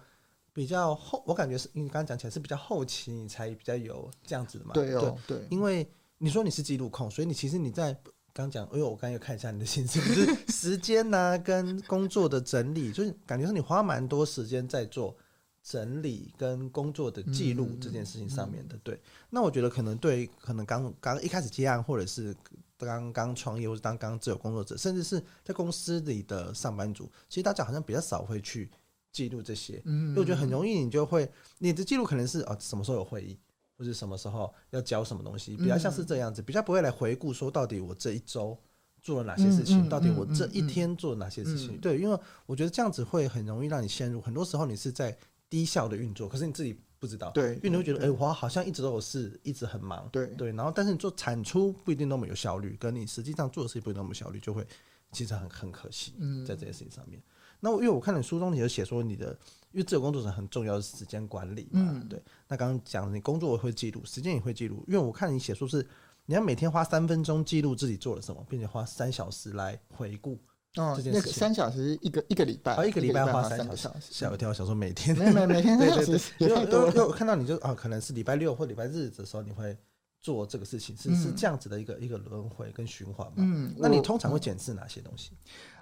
[0.60, 4.74] 比较后，我感觉是，你刚刚讲起来是比较后期，你才比较有这样子的嘛。
[4.74, 7.98] 对哦，对，对，因为你说你是记录控，所以你其实你在
[8.34, 15.16] 刚讲，哎呦，我刚刚又看一下你的信息，就是时间呐、啊，跟工作的整理，就是感觉是你花蛮多时间在做
[15.64, 18.76] 整理跟工作的记录这件事情上面的。
[18.76, 22.36] 嗯、对，那我觉得可能对，可能刚刚一开始接案，或者是
[22.78, 28.70] 刚刚创业，或者刚刚自由工作者，甚至是在公司里的上班族，其实大家好像比较少会去。
[29.12, 33.38] 记录这些，因为我觉得很容易，你就会你的记录可能是啊，什么时候有会议，
[33.78, 38.58] 或者什么时候要交什么东西，比较像是这样子，比较不会来回顾说到底我这一周
[39.02, 41.78] 做了哪些事情，到底我这一天做了哪些事情。
[41.80, 45.18] 对，因为我觉得这样子会很容易让你陷入，很多时候你是在
[45.50, 47.32] 低效的运作，可是你自己不知道。
[47.32, 50.08] 对，因为你会觉得，哎，我好像一直都有事，一直很忙。
[50.12, 54.68] 对对，然后但是你做产出不一定那么有效率，跟你实际上做的事情不一定那么效率，就会
[55.12, 56.14] 其实很很可惜。
[56.46, 57.22] 在这件事情上面。
[57.60, 59.38] 那我因为我看你书中你有写说你的，
[59.72, 62.22] 因为自由工作者很重要的时间管理嘛，嗯、对。
[62.48, 65.86] 那刚刚讲你工作会记录，时间也会记录，因为我看你写说是
[66.26, 70.40] 你要每天花三分钟记录自己做了什么，并且花三小时来回顾
[70.78, 70.98] 哦。
[71.04, 76.32] 那个三小时一个一个礼拜，哦，一个礼拜花三小时，吓我一跳，想说每天没没每天三小时。
[76.38, 79.78] 因为我看到你就啊，可能是礼拜六或礼拜日的时候你会
[80.22, 83.36] 做这个事情，是是这样子的一个一个轮回跟循环嘛。
[83.38, 85.32] 嗯，那你通常会检视哪些东西？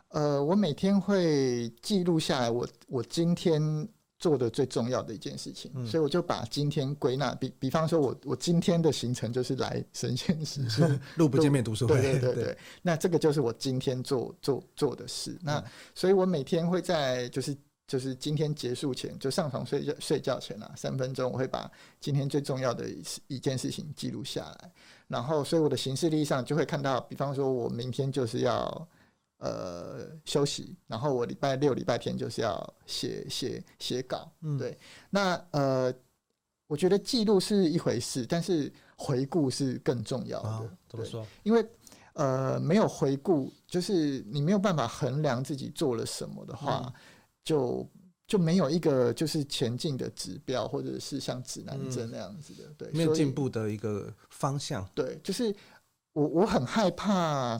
[0.09, 3.61] 呃，我每天会记录下来我我今天
[4.19, 10.83] 做的最重要的一件事情，嗯、所以我就把今天归纳，比比方说我我今天的行程就是来神仙时书
[11.17, 15.31] 路不见面读书会，对对对那这个就是我今天做做做的事。
[15.31, 17.55] 嗯、那所以我每天会在就是
[17.87, 24.71] 就是今天结束前，就上床睡觉睡觉前啊，三分钟我会把今天最重要的一一件事情记录下来，
[25.07, 28.87] 然后所以我的行事历上就会看到，比方说我明天就是要。
[29.39, 34.75] 呃，休息，然后我礼拜六、礼拜天就是要写写写稿，嗯、对。
[35.11, 35.93] 那呃，
[36.65, 40.49] 我觉得记录是一回事，但是回顾是更重要的。
[40.49, 41.23] 哦、怎么说？
[41.43, 41.63] 因为
[42.13, 46.93] 呃，没有回顾，就是你没有办法衡量自己做了什么的话，嗯、
[47.47, 47.89] 就
[48.27, 54.85] 就没有一个就是前进的指标，或者是像指南针那样子的，嗯、对，没有进步的一个方向。
[54.93, 55.55] 对，就是
[56.11, 57.57] 我我很害怕，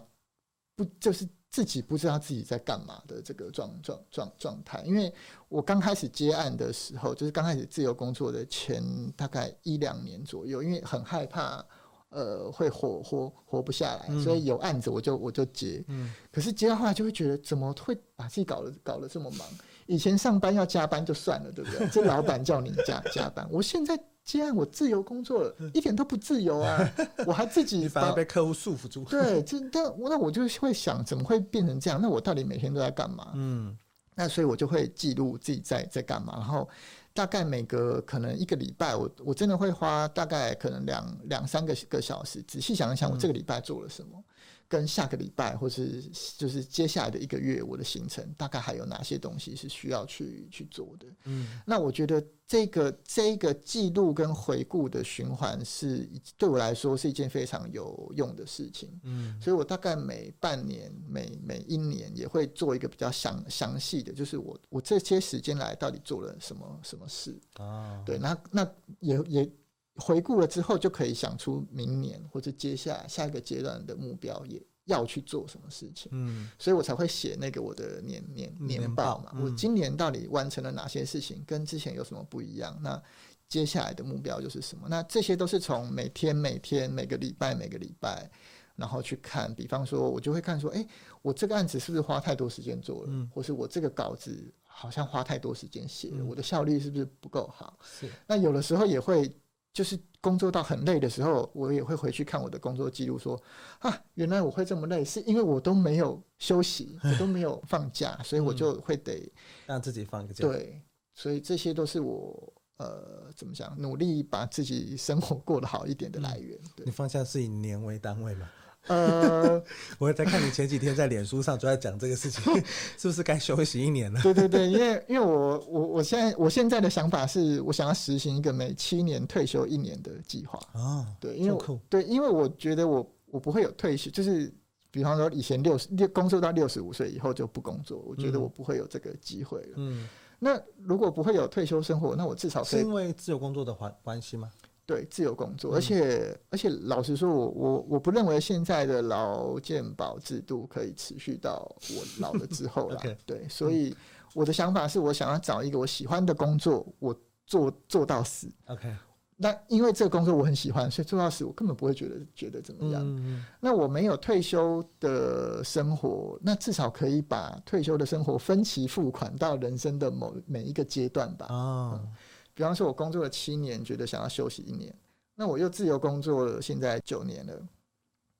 [0.75, 1.25] 不就是。
[1.49, 5.11] 自己不知道自己在干嘛的这个状状状状态，因为
[5.47, 8.83] 我刚开始接案的时候，就是刚开始自由工作的前
[9.15, 11.65] 大概一两年左右，因为很害怕，
[12.09, 15.83] 呃会活活活不下来，嗯、所以有案子我就我就接。
[15.87, 19.47] 嗯，可是接到后来就会觉得，怎么会把自己搞得搞得这么忙？
[19.87, 21.87] 以前上班要加班就算了，对不对？
[21.87, 26.77] 这老板叫你加加班，我现在既然我自由工作了，一点都不自由啊！
[27.25, 29.03] 我还自己反而被客户束缚住。
[29.05, 31.99] 对，这但那我就会想，怎么会变成这样？
[32.01, 33.31] 那我到底每天都在干嘛？
[33.35, 33.75] 嗯，
[34.13, 36.67] 那所以我就会记录自己在在干嘛，然后
[37.13, 44.09] 大概每个可能一个礼拜，我我真的会花大概可能两两三个个小时，仔细想一想，我这个礼拜做了什么。
[44.13, 44.23] 嗯
[44.69, 46.03] 跟下个礼拜，或是
[46.37, 51.07] 就是接下来的一个月，我的行程大概还有哪些东西是需要去去做的？
[51.25, 58.89] 嗯，那我觉得这个这个记录跟回顾的循环是对我来说是一件非常有用的事情。
[59.03, 68.03] 嗯，所以我大概每半年、每每一年也会做一个比较详详细的，就是我我这些时间来到底做了什么什么事啊？
[68.05, 69.49] 对，那那也也。
[69.97, 76.09] 回顾了之后，就可以想出明年或者接下来下一个阶段的目标，也要去做什么事情。
[76.13, 79.33] 嗯，所以我才会写那个我的年年年报嘛。
[79.41, 82.77] 我今年到底完成了哪些事情，跟之前有什么不一样？
[82.81, 83.01] 那
[83.49, 84.87] 接下来的目标就是什么？
[84.89, 88.29] 那这些都是从每天每天每个礼拜每个礼拜，
[88.75, 89.53] 然后去看。
[89.55, 90.85] 比方说，我就会看说，哎，
[91.21, 93.07] 我这个案子是不是花太多时间做了？
[93.09, 97.77] 嗯，或是我这个稿子好像花太多时间写了，我的效率是不是不够好？
[97.81, 98.09] 是。
[98.27, 99.29] 那有的时候也会。
[99.77, 103.39] 就是工作到很累的时候，我也会回去看我的工作记录，说
[103.77, 109.31] 啊，原来我会这么累，是因为我都没有休息， 我都没有放假，所以我就会得
[109.67, 110.47] 让自己放个假。
[110.47, 110.81] 对，
[111.13, 116.59] 所以这些都是我呃，怎么讲，努力把自己生活过得好一点的来源。
[116.75, 116.83] 对。
[116.83, 118.49] 你放假是以年为单位吗？
[118.87, 119.63] 呃，
[119.99, 122.41] 我在看你前几天在脸书上就在讲这个事情，
[122.97, 124.21] 是不是该休息一年了？
[124.21, 131.05] 对对对，因为因为我我我现在我现在的想法是我想要实行一个每七年退休一年的计划啊。
[131.19, 134.53] 对，因为对，因为我觉得我我不会有退休，就是
[134.89, 139.73] 比方说以前六十六工作到六十五岁以后就不工作，我觉得我不会有这个机会了。
[139.75, 140.07] 嗯，
[140.39, 144.49] 那如果不会有退休生活，那我至少是因为自由工作的关关系吗？
[144.87, 152.97] 对，自由工作，而且、嗯、而且老实说，我我我不认为现在的劳健保制度可以持续到我 老了之后了。
[152.99, 153.93] Okay, 对，所以
[154.33, 157.13] 我的想法是我想要找一个我喜欢的工作，我
[157.45, 158.49] 做做到死。
[158.67, 158.95] OK，
[159.35, 163.03] 那因为这个工作我很喜欢，所以做到死我根本不会觉得觉得怎么样。
[163.05, 171.45] 嗯、那我没有退休的生活，那至少可以把退休的生活分期付款到人生的某每一个阶段吧。
[171.49, 171.99] 哦。
[172.01, 172.09] 嗯
[172.57, 174.91] 比方说，我工作了七年，觉得想要休息一年，
[175.35, 177.53] 那我又自由工作了，现在九年了，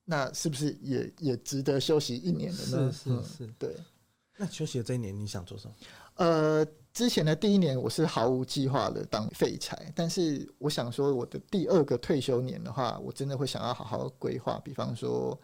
[0.04, 2.92] 那是不是也也值得休息一年了呢？
[2.92, 3.76] 是是是，对。
[4.36, 5.74] 那休息的这一年，你想做什么？
[6.14, 15.40] 呃，之前的第一年我是毫无计划的当废柴，但是我想说，我的第二个退休年的话，我真的会想要好好规划，比方说，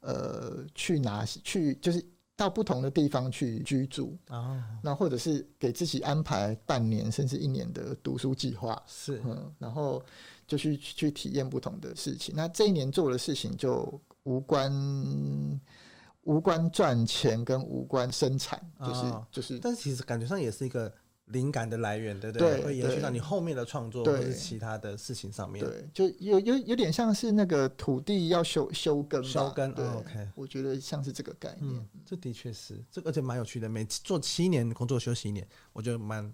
[0.00, 2.04] 呃，去哪去就是。
[2.40, 10.02] 到不同的地方去居住啊，那或者是给自己安排半年甚至一年的读书计划，是嗯，然后
[10.46, 12.34] 就去去体验不同的事情。
[12.34, 14.72] 那这一年做的事情就无关
[16.22, 20.90] 无关赚钱跟无关生产，就是就是，但是其实感觉上也是一个。
[21.32, 22.56] 灵感的来源，对不对？
[22.56, 25.64] 对，会延续到你后面的创作或者是其他的事情上面。
[25.64, 29.72] 对，就有有有点像是那个土地要休休耕，休耕。
[29.72, 31.74] 对，OK，我觉得像是这个概念。
[31.74, 33.68] 嗯，这的确是这个，而且蛮有趣的。
[33.68, 36.32] 每做七年工作休息一年，我觉得蛮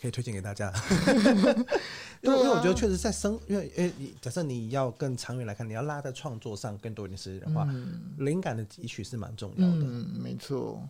[0.00, 0.72] 可以推荐给大家。
[2.20, 7.66] 因为因为我觉得确实在生，因为诶，你假设你要更长远来看，你要拉在创作上更多一点时间的话，
[8.18, 9.84] 灵感的汲取是蛮重要的。
[9.84, 10.86] 嗯，没错。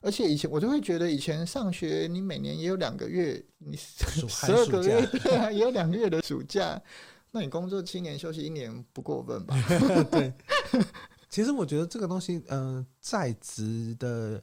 [0.00, 6.80] 而且以前我就会觉得，以前上学你每年也有两个月，你 十二个月对啊， 也有两个月的暑假，
[7.30, 9.54] 那你工作七年休息一年不过分吧？
[10.10, 10.32] 对。
[11.28, 14.42] 其实我觉得这个东西，嗯、呃，在职的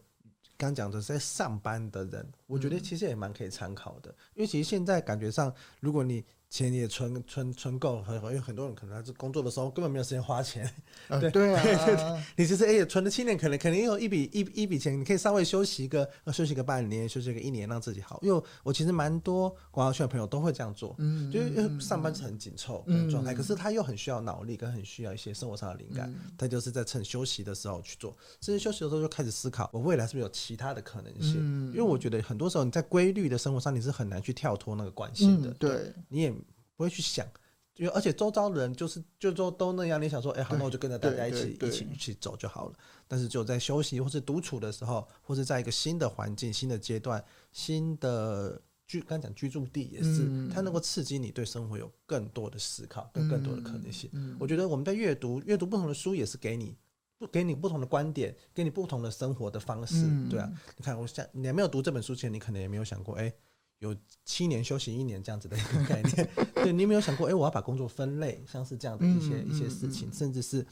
[0.56, 10.70] 刚讲的在上班的人，我觉得其实也蛮可以参考的，因为其实现在感觉上，如果你钱也存存存够，很因为很多人可能他是工作的时候根本没有时间花钱，
[11.10, 18.18] 呃、对对啊，你其实哎存了七年，可能肯定有一笔一一笔钱，你可以稍微休息一个，休息个半年，休息个一年，让自己好。
[18.24, 28.16] 因为我其实蛮多广告圈的朋友都会这样做，嗯，就是因为上班是很紧凑的状态，嗯、可是他又很需要脑力，跟很需要一些生活上的灵感，嗯、他就是在趁休息的时候去做。
[28.40, 31.36] 甚至休息的时候就开始思考，我未来是不是有其他的可能性？
[31.40, 36.37] 嗯、因为我觉得很多时候你在规律的生活上，你是很难去跳脱那个惯性的，嗯、对，你也。
[36.78, 37.28] 不会去想，
[37.76, 42.74] 因为而且周遭的人就是就都都那样，你想说，哎、欸，好，那我就跟着大家一起一起一起走就好了。
[43.08, 54.10] 但是就在休息或是独处的时候，或是在一个新的环境、新的阶段、新的居刚讲居住地也是，嗯、它能够刺激你对生活有更多的思考，跟更多的可能性。
[54.14, 56.78] 嗯嗯、我觉得我们在阅读阅读不同的书，也是给你
[57.18, 59.96] 不给你不同的观点，给你不同的生活的方式。
[60.06, 63.36] 嗯、对啊，你看，我想你还没有读这本书前，你可能也没有想过，哎、欸，
[63.80, 66.30] 有七年休息一年这样子的一个概念。
[66.56, 70.66] 对，你有没有想过，哎、欸，我要把工作分类，像是这样的一些、嗯、一些事情，嗯、甚至是。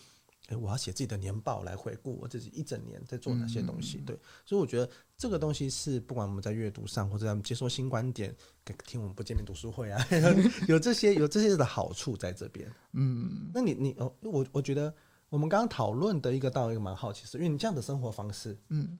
[0.48, 3.98] 哎，我要写自己的年报来回顾我自己一整年在做哪些东西。
[4.06, 4.16] 对，
[4.46, 4.88] 所以我觉得
[5.18, 8.32] 这个东西是不管我们在阅读上，或者在接受新观点，
[8.64, 10.00] 给听我们不见面读书会啊，
[10.70, 12.72] 有这些有这些的好处在这边。
[12.94, 14.94] 嗯，那你你哦，我我觉得
[15.30, 19.00] 我们刚刚讨论的一个到一个蛮好奇，是因为你这样的生活方式，嗯，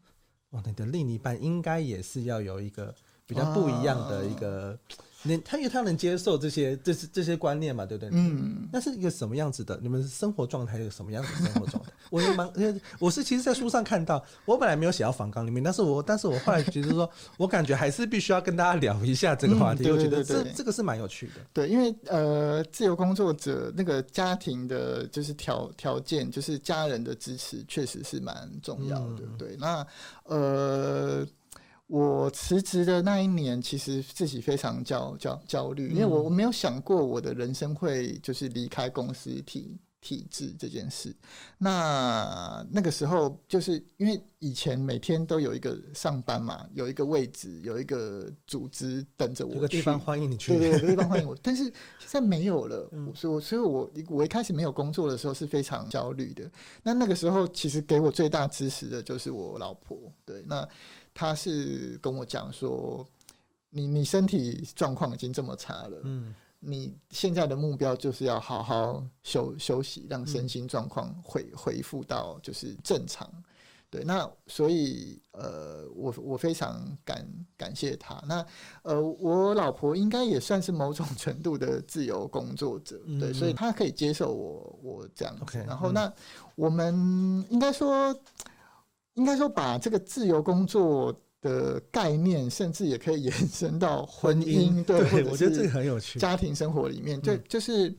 [0.50, 2.96] 哇，你的另一半应该也是要有一个
[3.28, 4.78] 比较不一样的一个。
[5.28, 8.12] 能他因为他能接受这些这些这些观念嘛，对不对？
[8.14, 8.70] 嗯。
[8.72, 9.76] 那是一个什么样子的？
[9.82, 11.92] 你们生活状态有什么样的生活状态？
[12.12, 12.48] 我也蛮，
[13.00, 19.90] 我是其实，在书上看到，我本来没有写到访纲里面，但是我但是我后来觉得说， 我感觉还是必须要跟大家聊一下这个话题。
[19.90, 21.34] 我觉得这这个是蛮有趣的。
[21.52, 29.22] 对，因为呃，自由工作者那个家庭的，就是条条件，就是家人的支持，确实是蛮重要的。
[29.22, 29.84] 嗯、对，那
[30.26, 31.28] 呃。
[31.88, 41.16] 我辞职的那一年，其实自己非常焦焦焦虑，因为我我没有想过我的人生会就是离开公司体体制这件事。
[41.60, 51.38] 那那个时候，就是因为以前每天都有一个上班嘛，有一个位置，有一个组织等着我，有个地方欢迎你去，对对，有个地方欢迎我。
[51.44, 51.66] 但是
[52.00, 56.50] 现在没有了，所以我所以我我一开始没有工作的时候是非常焦虑的。
[56.82, 59.96] 那那个时候，其实给我最大支持的就是我老婆。
[60.26, 60.68] 对，那。
[61.18, 63.08] 他是跟我讲说，
[63.70, 73.32] 你你身体状况已经这么差了，嗯，你现在的目标就是要好好休休息，让身心状况恢恢复到就是正常。
[73.90, 77.26] 对，那所以呃，我我非常感
[77.56, 78.22] 感谢他。
[78.28, 78.46] 那
[78.82, 85.46] 呃，我老婆应该也算是某种程度的自由工作者，对，所以她可以接受我我这样子。
[85.46, 86.12] Okay, 然后那
[86.56, 86.94] 我们
[87.50, 88.14] 应该说。
[89.16, 96.20] 应该说，把这个自由工作的概念，甚至也可以 延伸到婚姻，对，对我觉得这个很有趣。
[96.20, 97.96] 家庭生活里面，对，就是，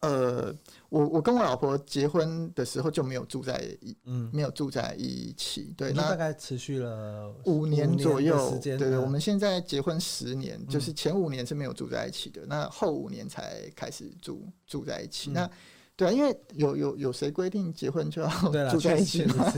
[0.00, 0.54] 呃，
[0.90, 15.48] 我我跟我老婆结婚的时候就没有住在一，嗯，没有住在一起，对，那大概持续了五年左右，对对，我们现在结婚十年，就是前五年是没有住在一起的，那后五年才开始住住在一起，那。
[15.98, 18.28] 对啊，因为有有有谁规定结婚就要
[18.70, 19.52] 住在一起吗？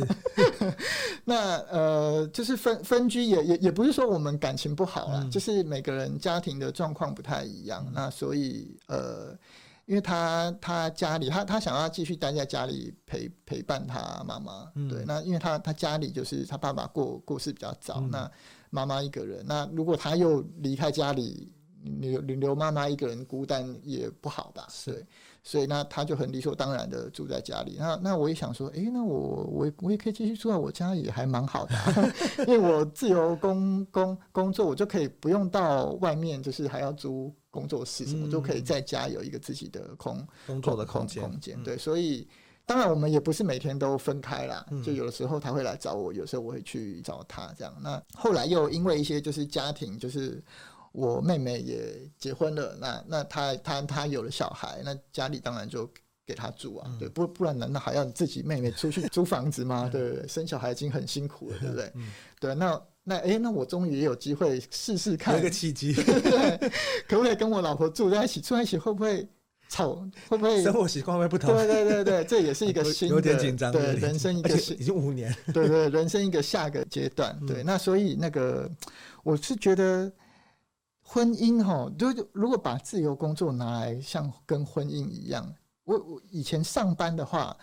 [1.23, 7.85] 那呃，就是分分居也也也不是说我们感情不好啦，嗯、就是每个人家庭的状况不太一样。
[7.89, 9.37] 嗯、那所以呃，
[9.85, 15.05] 因为他他家里他他想要继续待在家里陪陪伴他妈妈，嗯、对。
[15.07, 18.31] 那因为他他家里就是他爸爸过过世比较早，嗯、那
[18.71, 19.45] 妈妈一个人。
[19.47, 24.67] 那如果他又离开家里，留留妈妈一个人孤单也不好吧？
[24.87, 25.05] 对。
[25.43, 27.77] 所以那他就很理所当然的住在家里。
[27.79, 32.13] 那那我也想说，诶，那我我我也可以继续住在我家，也还蛮好的，啊，
[32.47, 41.23] 因为我自由工工工作，我就可以不用到外面，就是还要租工作室什么，嗯、就可以在家有一个自己的空工作的空间。
[41.23, 42.29] 空间对，所以
[42.67, 47.75] 当然我们也不是每天都分开啦，嗯、就有的时候他会来找我，有时候我会去找他这样。
[47.83, 50.43] 那后来又因为一些就是家庭就是。
[50.93, 55.89] 我妹妹也结婚了，那那她她她有了小孩，那家里当然就
[56.27, 59.89] 给她住啊，嗯、对，不不然难道还要自己妹妹出去 租房子吗？
[59.91, 61.93] 对，对，生小孩已经很辛苦了，对不对？
[61.95, 62.09] 嗯、
[62.41, 65.95] 对，那那哎、欸，那我终于也有机会试试看，一个契机，
[67.09, 68.41] 可不可以跟我老婆住在一起？
[68.41, 69.25] 住在一起会不会
[69.69, 69.95] 吵？
[70.29, 71.55] 会不会生活习惯会不同？
[71.55, 78.69] 对对对对，这也是一个新的，有点紧张，对人生一个已经五年，对对，人生一个下个阶段，对，嗯、那所以那个
[79.23, 80.11] 我是觉得。
[81.13, 87.57] 婚姻哈，就如果把自由工作拿来像跟婚姻一样，我我以前上班的话，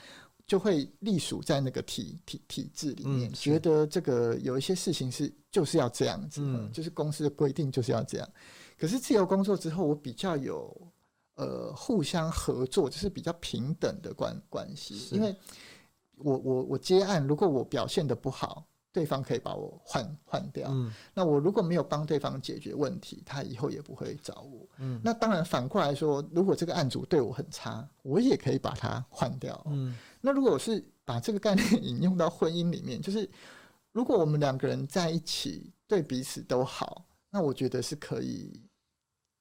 [0.46, 8.30] 就会隶属在那个体体体制里面，嗯、觉得这个有一些事情是就是要这样子，嗯、就是公司的规定就是要这样。
[8.78, 10.76] 可是自由工作之后，我比较有
[11.36, 15.34] 呃互相合作，就是比较平等的关关系，因为
[16.18, 18.66] 我我我接案，如果我表现的不好。
[18.98, 24.68] 对方可以把我换换掉，嗯、那我如果没有帮对方解决问题，他以后也不会找我。
[24.80, 29.64] 嗯、那当然反过来说，如果这个案主对我很差，我也可以把他换掉。
[29.70, 33.30] 嗯、那如果我是把这个概念引用到婚姻里面，就是
[33.92, 38.60] 如果我们两个人在一起，对彼此都好，那我觉得是可以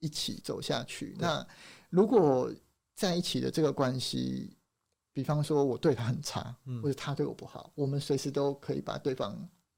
[0.01, 1.16] 一起走下去。
[1.18, 1.47] 那
[1.89, 2.53] 如果
[2.95, 4.55] 在一起的这个关系，
[5.12, 9.35] 比方说，我对他很差，或者他对我不好，我们随时都可以把对方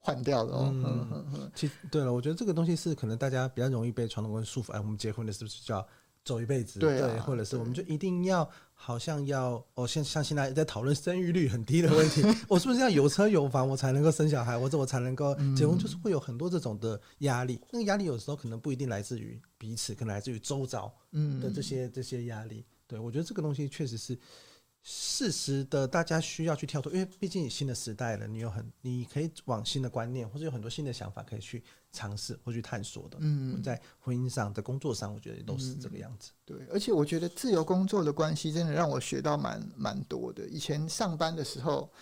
[0.09, 0.71] 换掉的哦。
[0.73, 1.53] 嗯嗯嗯。
[1.55, 4.73] 其实对了，我觉得这个东西是可能大家比较容易被传统观念束缚。
[4.73, 5.87] 哎，我们结婚的是不是就要
[6.25, 6.79] 走一辈子？
[6.81, 15.79] 对，啊、对，或者是我们就一定要好像要哦，像像现在在讨论生育率很低的问题， 我是不是要有车有房我才能够生小孩，或者我才能够结婚？
[15.79, 17.61] 就是会有很多这种的压力。
[17.71, 20.93] 那个压力有时候可能不一定来自于彼此，可能来自于周遭
[21.41, 22.65] 的这些这些压力。
[22.87, 24.19] 对，我觉得这个东西确实是。
[24.91, 31.63] 适时的，大家需要去跳脱，因为毕竟你新的时代了，你有很，你可以往新的观念，或者有很多新的想法可以去
[31.93, 33.19] 尝试或去探索的。
[33.21, 36.31] 嗯，在婚姻上，在工作上，我觉得都是这个样子。
[36.47, 40.49] 对，而且我觉得自由工作的关系真的让我学到蛮蛮多的。
[40.49, 41.93] 以前上班的时候，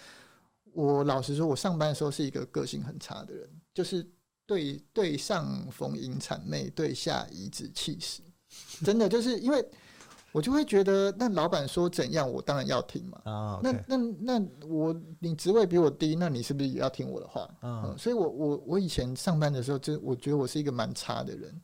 [0.72, 4.08] 我老实说，我上班的时候是一个个性很差的人，就是
[4.46, 8.22] 对对上逢迎谄媚，对下颐指气使，
[8.84, 9.68] 真的就是因为。
[10.36, 13.18] 我就会觉得，那老板说怎样，我当然要听嘛。
[13.24, 13.82] Oh, okay.
[13.88, 17.48] 那那那我，你职位比我低，那你是不是也要听我的话？
[17.62, 21.58] 嗯，嗯，所以我我我以前上班的时候，就我觉得我是一个蛮差的人。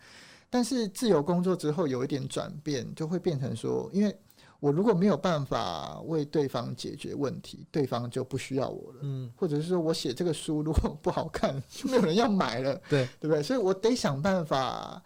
[0.49, 4.17] 但是自由工作之后，有一点转变，就会变成说，因为
[4.59, 9.01] 我如果没有办法为对方解决问题，对方就不需要我了。
[9.03, 12.81] 嗯，或者是说我写这个书如果不好看，就 没有人要买了。
[12.89, 13.43] 对，对不对？
[13.43, 15.03] 所以我得想办法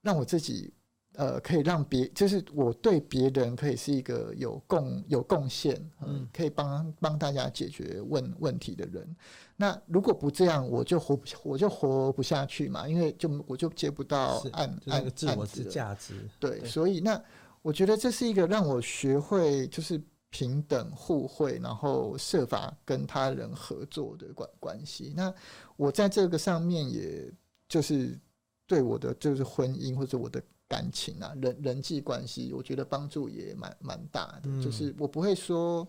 [0.00, 0.72] 让我自己。
[1.16, 9.16] 呃，可以让别就是我对别人可以是一个有贡有贡献，嗯，可以帮帮大家解决问问题的人。
[9.56, 16.14] 那如果不这样，我就活不我就活不下去嘛，因为就我就接不到案案自我之价值。
[16.40, 17.22] 对，对，所以那
[17.62, 25.12] 我觉得这是一个让我学会就是平等互惠，然后设法跟他人合作的关关系。
[25.16, 25.32] 那
[25.76, 27.32] 我在这个上面，也
[27.68, 28.18] 就是
[28.66, 30.42] 对我的就是婚姻或者我的。
[30.68, 34.42] 感情啊，人人际关系，我觉得帮助也蛮蛮大的。
[34.44, 34.62] 嗯。
[34.62, 35.86] 就是我不会说，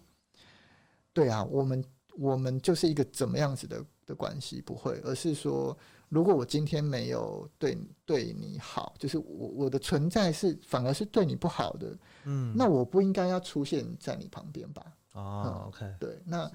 [1.13, 1.83] 对啊，我们
[2.17, 5.77] 我们就是一个怎么样子的的关系，不会，而是说，
[6.09, 14.85] 如果我今天没有对对你好，就是我我的存在是反而是对你不好的，嗯，那我不应该要出现在你旁边吧？
[15.13, 16.51] 哦，嗯，OK，对，那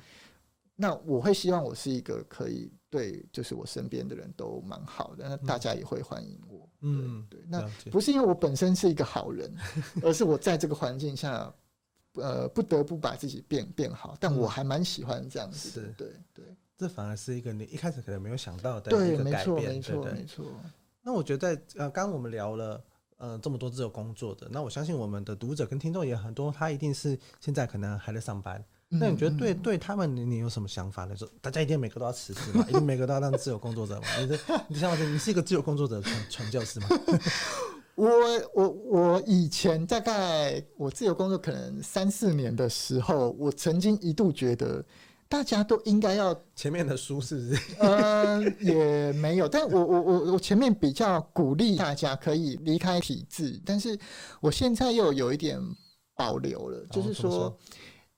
[0.77, 6.59] 那我会希望我是一个可以对，就是我身边的人都蛮好的，那大家也会欢迎我。
[6.59, 6.70] 嗯，
[7.29, 9.55] 对，那不是因为我本身是一个好人，
[10.03, 11.53] 而是我在这个环境下，
[12.15, 14.17] 呃，不得不把自己变变好。
[14.19, 16.45] 但我还蛮喜欢这样子的，对对。
[16.79, 20.47] 这反而是一个你一开始可能没有想到的一个改变，没错没错。
[21.03, 22.83] 那我觉得在呃，刚刚我们聊了
[23.19, 28.65] 呃这么多自由工作的，那我相信我们的读者跟听众也很多，他一定是现在可能还在上班。
[28.93, 31.17] 那你觉得对对他们你你有什么想法呢？
[31.17, 34.07] 说大家一定每个都要辞职嘛，一定每个都要当自由工作者嘛？
[34.19, 36.89] 你的你想法是，你是一个自由工作者传传教士吗？
[37.95, 38.09] 我
[38.53, 44.85] 我我以前大概我自由工作可能三四年的时候，我曾经一度觉得
[45.29, 47.63] 大家都应该要前面的书是不是？
[47.79, 53.97] 嗯、 呃，也没有，但我我我我前面比较鼓励大家可以离开体制，但是
[54.41, 55.61] 我现在又有一点
[56.17, 57.57] 保留了，就是说。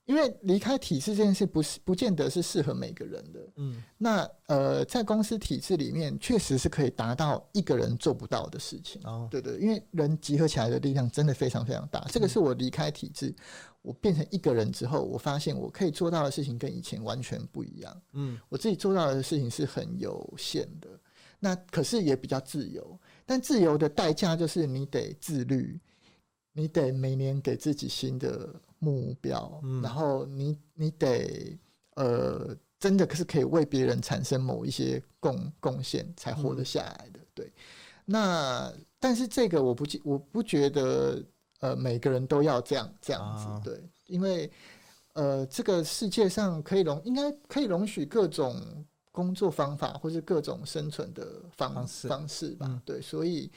[0.05, 12.05] 因为离开体制这件事不是不见得是适合每个人的，嗯，那呃，在公司体制里面，确实是可以达到一个人做不到的事情，哦，对对，因为人集合起来的力量真的非常非常大。
[12.11, 13.32] 这个是我离开体制，
[13.80, 20.88] 我变成一个人之后，我发现我可以做到的事情跟以前完全不一样，嗯，我自己做到的事情是很有限的，
[21.38, 25.78] 那可是也比较自由，但自由的代价就是你得自律，
[26.53, 28.61] 你得每年给自己新的。
[28.82, 31.56] 目标，然后你你得
[31.94, 37.20] 呃，真的可是可以为别人产生某一些贡贡献，才活得下来的。
[37.32, 37.52] 对，
[38.04, 41.24] 那但是这个我不我不觉得
[41.60, 43.70] 呃，每个人都要这样这样子。
[43.70, 44.50] 对，因为
[45.12, 52.82] 呃，这个世界上可以容应该可以容许各种工作方法，或是各种生存的方式方式吧。
[52.84, 53.48] 对，所以。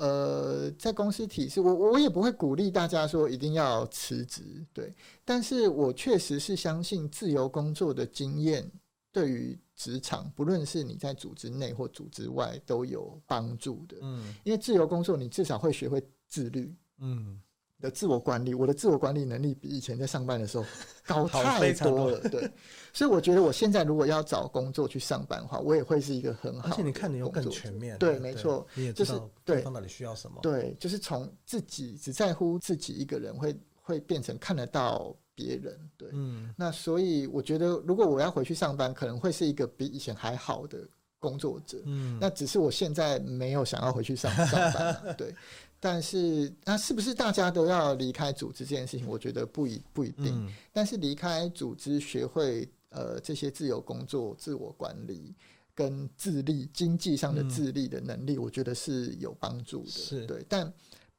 [0.00, 4.42] 呃，在公司体制，我我也不会鼓励大家说一定要辞职，
[4.72, 4.94] 对。
[5.26, 8.66] 但是我确实是相信自由工作的经验
[9.12, 13.98] 对于职场，不论是你在组织内或组织外都有帮助的。
[14.00, 16.74] 嗯，因为自由工作，你至少会学会自律。
[17.00, 17.38] 嗯。
[17.80, 20.64] 的自我管理，我的自我管理能力比以前在上班的时候
[21.06, 22.20] 高太多了。
[22.28, 22.50] 对，
[22.92, 26.74] 所以我觉得我现在如果要找工作去上班的话，我也会是一个很好的。
[26.74, 27.96] 而且你看，你又更全面。
[27.98, 30.38] 对，没错，你也知道对方到底需要什么。
[30.42, 35.78] 对，就是从自己只在乎自己一个人，会会变成看得到别人。
[35.96, 36.54] 对，嗯。
[36.56, 40.78] 那所以我觉得，如果我要回去上班，可能会是一个比以前还好的
[41.18, 41.78] 工作者。
[41.86, 42.18] 嗯。
[42.20, 45.12] 那只是我现在没有想要回去上上班啊。
[45.16, 45.34] 对。
[45.82, 49.08] 但是，那是不是大家都要离开组织这件事情？
[49.08, 50.26] 我觉得不一不一定。
[50.26, 55.34] 嗯、但是离开组织，学会呃这些自由工作、自我管理，
[55.74, 59.90] 跟自立、经济上的自立的能力，我觉得是有帮助的。
[59.90, 60.70] 是对，但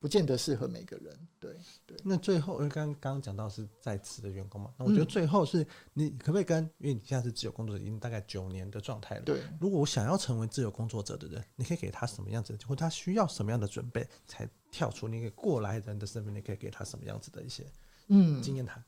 [0.01, 1.15] 不见得适合每个人。
[1.39, 1.95] 对对。
[2.03, 9.21] 那最后，因为刚刚讲到是在职的员工嘛，那我觉得最后是你可不可以跟，因为你现在是自由工作者，已经大概九年的状态了。
[9.21, 9.43] 对。
[9.59, 16.33] 如果我想要成为自由工作者的人，你可以给他什么样子的，或他需要什么样的准备，才跳出那个过来人的身份？
[16.33, 17.63] 你可以给他什么样子的一些
[18.07, 18.83] 嗯经验谈？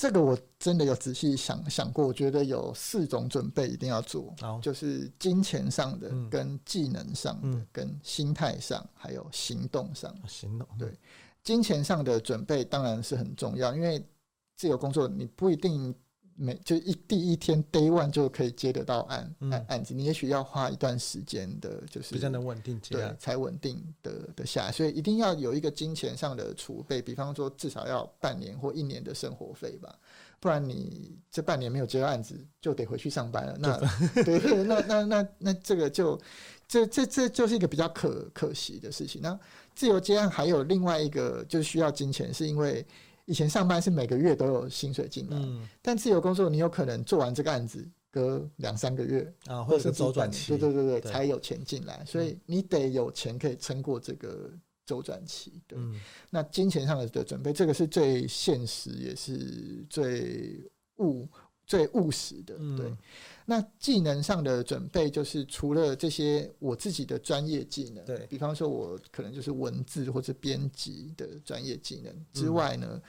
[0.00, 10.10] 这个我真的有仔细想想过，我觉得有四种准备一定要做，哦、就是金钱上的、跟技能上的、嗯、跟心态上，还有行动上。
[10.26, 10.66] 行动。
[10.78, 10.90] 对，
[11.42, 14.02] 金钱上的准备当然是很重要，因为
[14.56, 15.94] 自由工作你不一定。
[16.42, 29.94] 每就一第一天 day one 就可以接得到案案、嗯、案子，你也许要花一段时间的，就是比较能稳定接，对，才稳定的的下来，所以一定要有一个金钱上的储备，比方说至少要半年或一年的生活费吧，
[30.40, 33.56] 不然你这半年没有接到案子，就得回去上班了。
[33.58, 33.78] 那
[34.24, 36.18] 对， 对，那那那那这个就
[36.66, 39.20] 这这这就是一个比较可可惜的事情。
[39.20, 39.38] 那
[39.74, 42.86] 自由接案还有另外一个就是需要金钱，是因为。
[43.30, 51.12] 以前上班是每个月都有薪水进来，嗯，但自由工作你有可能做完这个案子，隔两三个月啊，或者是周转期，对对对对，对。
[51.12, 54.50] 才有钱进来，所以你得有钱可以撑过这个
[54.84, 55.62] 周转期。
[55.68, 61.28] 对，嗯，那金钱上的的准备，这个是最现实也是最务
[61.64, 62.88] 最务实的，对。
[62.88, 62.98] 嗯
[63.50, 73.02] 那技能上的准备，就是除了这些我自己的专业技能，对，比方说我可能就是文字或者编辑的专业技能之外呢，嗯、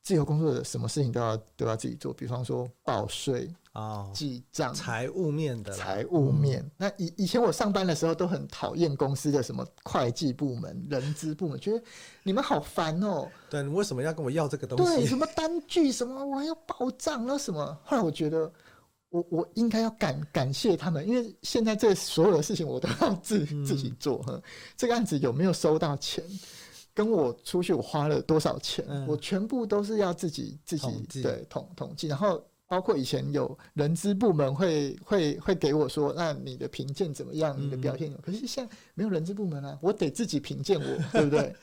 [0.00, 6.60] 自由工作者什么事情都要都要自己做，比方说报税啊、记账、财务面的财务面。
[6.60, 11.82] 嗯、那以以前我上班的时候都很讨厌公司的什么会计部门、人资部门，觉得
[12.22, 13.30] 你们好烦哦、喔。
[13.50, 14.94] 对，你为什么要跟我要这个东西？
[14.94, 17.76] 对，什么单据什么，我还要报账那什么？
[17.82, 18.48] 后来我觉得。
[19.12, 24.24] 我我应该要感感谢他们，因为现在这所有的事情我都要自 自己做。
[24.26, 24.42] 嗯、
[24.74, 26.24] 这个案子有没有收到钱，
[26.94, 32.08] 跟我出去我花了多少钱，嗯、我全部都是要自己自己统对统统计。
[32.08, 37.54] 然后包括以前有人资部门会会会给我说，那你的评鉴怎么样？
[37.60, 38.16] 你的表现有？
[38.16, 41.54] 嗯、可是现在没有人资部门啊，我得自己评鉴我，对不对？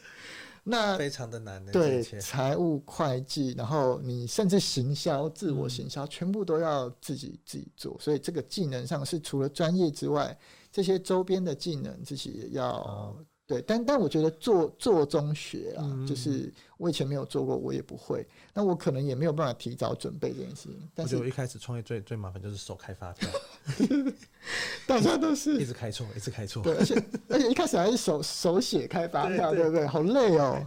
[0.63, 7.97] 那非常的难的，对，财务会计，然后你甚至行销、自我行销，全部都要自己自己做。
[7.99, 10.37] 所以这个技能上是除了专业之外，
[10.71, 13.15] 这些周边的技能自己也要。
[13.49, 18.23] 对，但但我觉得做做中学啊，嗯、就是我以前没有做过，我也不会。
[18.53, 20.87] 那我可能也没有办法提早准备这件事情。
[20.93, 23.27] 但是我一开始创业最最麻烦就是手开发票，
[24.85, 26.61] 大家都是一直开错，一直开错。
[26.61, 29.87] 对，而且而且一开始还是手手写开发票，对不对，对？
[29.87, 30.63] 好累哦。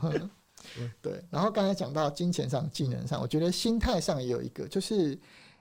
[1.01, 1.25] 对。
[1.31, 5.17] 然后刚才讲到金钱上、技能上，我觉得心态上也有一个，就是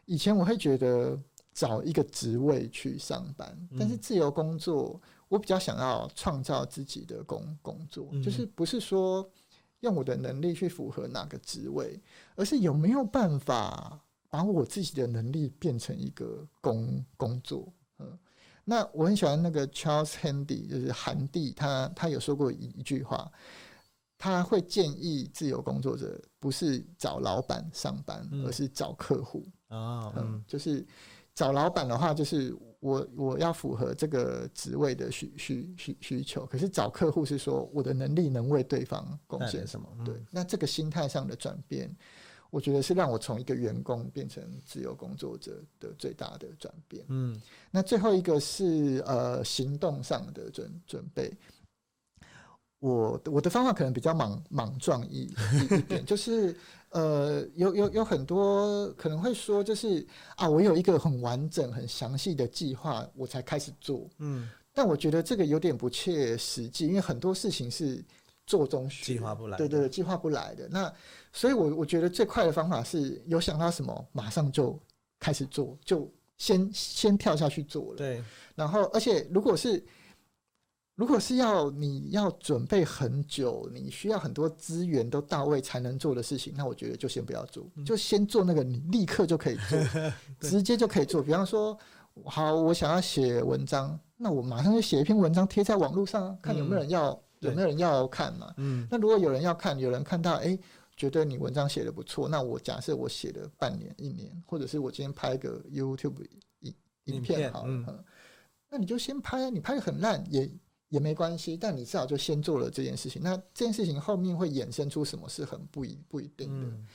[0.06, 1.16] 以前我会觉得
[1.54, 5.00] 找一个职位去上班，但是自由工作。
[5.32, 9.26] 我比较想要创造自己的工工作，就是不是说
[9.80, 11.98] 用我的能力去符合哪个职位，
[12.36, 13.98] 而是有没有办法
[14.30, 17.72] 把我自己的能力变成一个工工作。
[18.00, 18.20] 嗯，
[18.66, 23.32] 那我很喜欢那个 Charles Handy，就是韩帝，他他有说过一一句话，
[24.18, 30.86] 他会建议自由工作者不是找老板上班，而是找客户啊，嗯，就是。
[31.34, 36.46] 找老板的话，就是我我要符合这个职位的需需需需求。
[36.46, 39.88] 可是找客户是说我的能力能为对方贡献什么？
[40.00, 41.90] 嗯、对，那这个心态上的转变，
[42.50, 47.06] 我觉得是让我从一个员工变成自由工作者的最大的转变。
[47.08, 47.40] 嗯，
[47.72, 51.32] 那最后一个是呃行动上的准准备。
[52.82, 55.32] 我我的方法可能比较莽莽撞一
[55.70, 56.56] 一点，就是
[56.90, 60.06] 呃，有有有很多可能会说，就是
[60.36, 64.10] 啊，我有一个很完整、很详细的计划，我才开始做。
[64.18, 68.04] 嗯，但我觉得这个有点不切实际，因为很多事情是
[68.48, 69.60] 做中学，计划不来。
[69.60, 70.68] 对对对，计划不来的。
[70.68, 70.92] 那
[71.32, 74.76] 所以我，我我觉得最快的方法是有想到什么，马上就
[75.20, 77.98] 开始做，就先先跳下去做了。
[77.98, 78.24] 对，
[78.56, 79.86] 然后而且如果是。
[81.02, 89.80] 如果是要你要准备很久，你需要很多资源都到位才能做的事情，那我觉得就先不要做，就先做那个你立刻就可以做，
[90.48, 91.24] 直接就可以做。
[91.24, 91.76] 比方说，
[92.26, 98.54] 好，我想要写文章，那我马上就写一篇文章贴在网络上，看有没有人要，有没有人要看嘛。
[98.58, 98.88] 嗯。
[98.92, 100.56] 那如果有人要看，有人看到，哎，
[100.96, 106.24] 觉得你文章写的不错，那我假设我写了半年、一年，或者是我今天拍个 YouTube
[106.60, 106.76] 影
[107.06, 108.06] 影片好了，
[108.70, 110.48] 那你就先拍，你拍的很烂也。
[110.92, 113.22] 也没关系，但你至少就先做了这件事情。
[113.24, 116.68] 那这件事情后面会衍生出什么是很不一不一定的。
[116.68, 116.88] 嗯、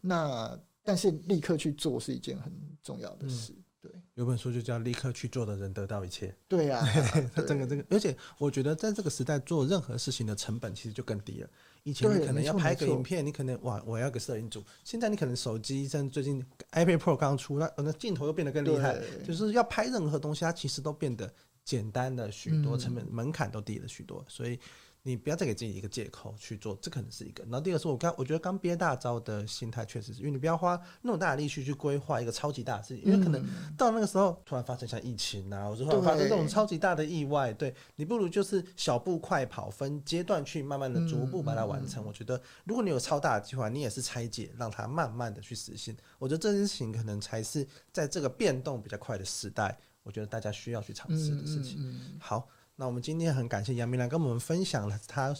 [0.00, 2.50] 那但是立刻去做是一件很
[2.82, 3.54] 重要的事。
[3.80, 6.28] 对，有本书就叫《立刻去做的人得到一切》。
[6.48, 6.86] 对呀、啊，
[7.34, 11.50] 他整个这个，而且我觉得在这个时代做任何事情的成本其实就更低了。
[11.82, 14.64] 以前你可能要拍个影片，你可能哇，我要个摄影组。
[14.84, 18.96] 现在你可能手机，像最近 iPad Pro 刚出，那那镜头又变得更厉害，
[19.26, 21.32] 就是要拍任何东西，它其实都变得
[21.64, 24.58] 简单的许多，成本门槛都低了许多，所以。
[25.04, 27.42] 你不要再给自己一个借口去做，这可能是一个。
[27.42, 33.44] 然后第二个是我刚，我觉得刚憋大招的心态确实是因为你不要花那么大的力气去规划一个超级大的事情，因为可能
[33.76, 42.06] 到那个时候突然发生像疫情啊，或者突然发生这种超级大的意外，对，你不如就是小步快跑，分阶段去慢慢的逐步把它完成。
[42.06, 45.96] 我觉得如果你有超大的计划，你也是拆解，让它慢慢的去实现。
[46.20, 52.18] 我觉得这件事情可能才是在这个变动比较快的时代，我觉得大家需要去尝试的事情。
[52.18, 52.48] 好。
[52.74, 55.32] 那我们今天很感谢杨明兰跟我们分享了他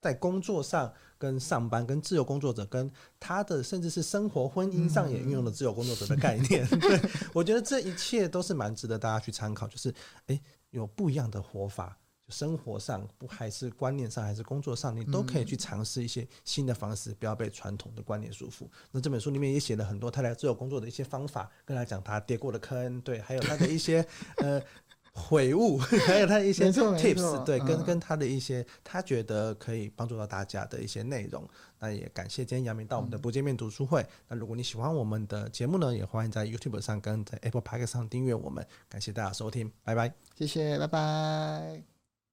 [0.00, 2.90] 在工作上、跟上班、跟自由工作者、跟
[3.20, 6.66] 他的甚至是生活、婚姻上也运用了自由工作者的概念。
[6.80, 6.98] 对，
[7.34, 9.68] 我觉得这一切都是蛮值得大家去参考。
[9.68, 9.94] 就是，
[10.26, 10.40] 诶，
[10.70, 11.98] 有不一样的活法，
[12.28, 18.68] 生活上不还是观念上还是工作上，你都可以去尝试一些新的方式，不要被传统的观念束缚。
[18.90, 24.04] 那这本书里面也写了很多他来自由工作的一些方法，跟他讲他跌过的坑，对，还有他的一些
[24.38, 24.62] 呃。
[25.20, 25.76] 悔悟，
[26.06, 31.44] 还有他的一些 tips，对，跟跟他的一些他觉得可以帮助到大家的一些内容。
[31.80, 34.06] 那也感谢今天杨明到我们的不见面读书会。
[34.28, 38.64] 那如果你喜欢我们的节目呢，也欢迎在 YouTube 上跟在 Apple Podcast 上订阅我们。
[38.88, 41.97] 感谢大家收听，拜拜，谢谢，拜拜。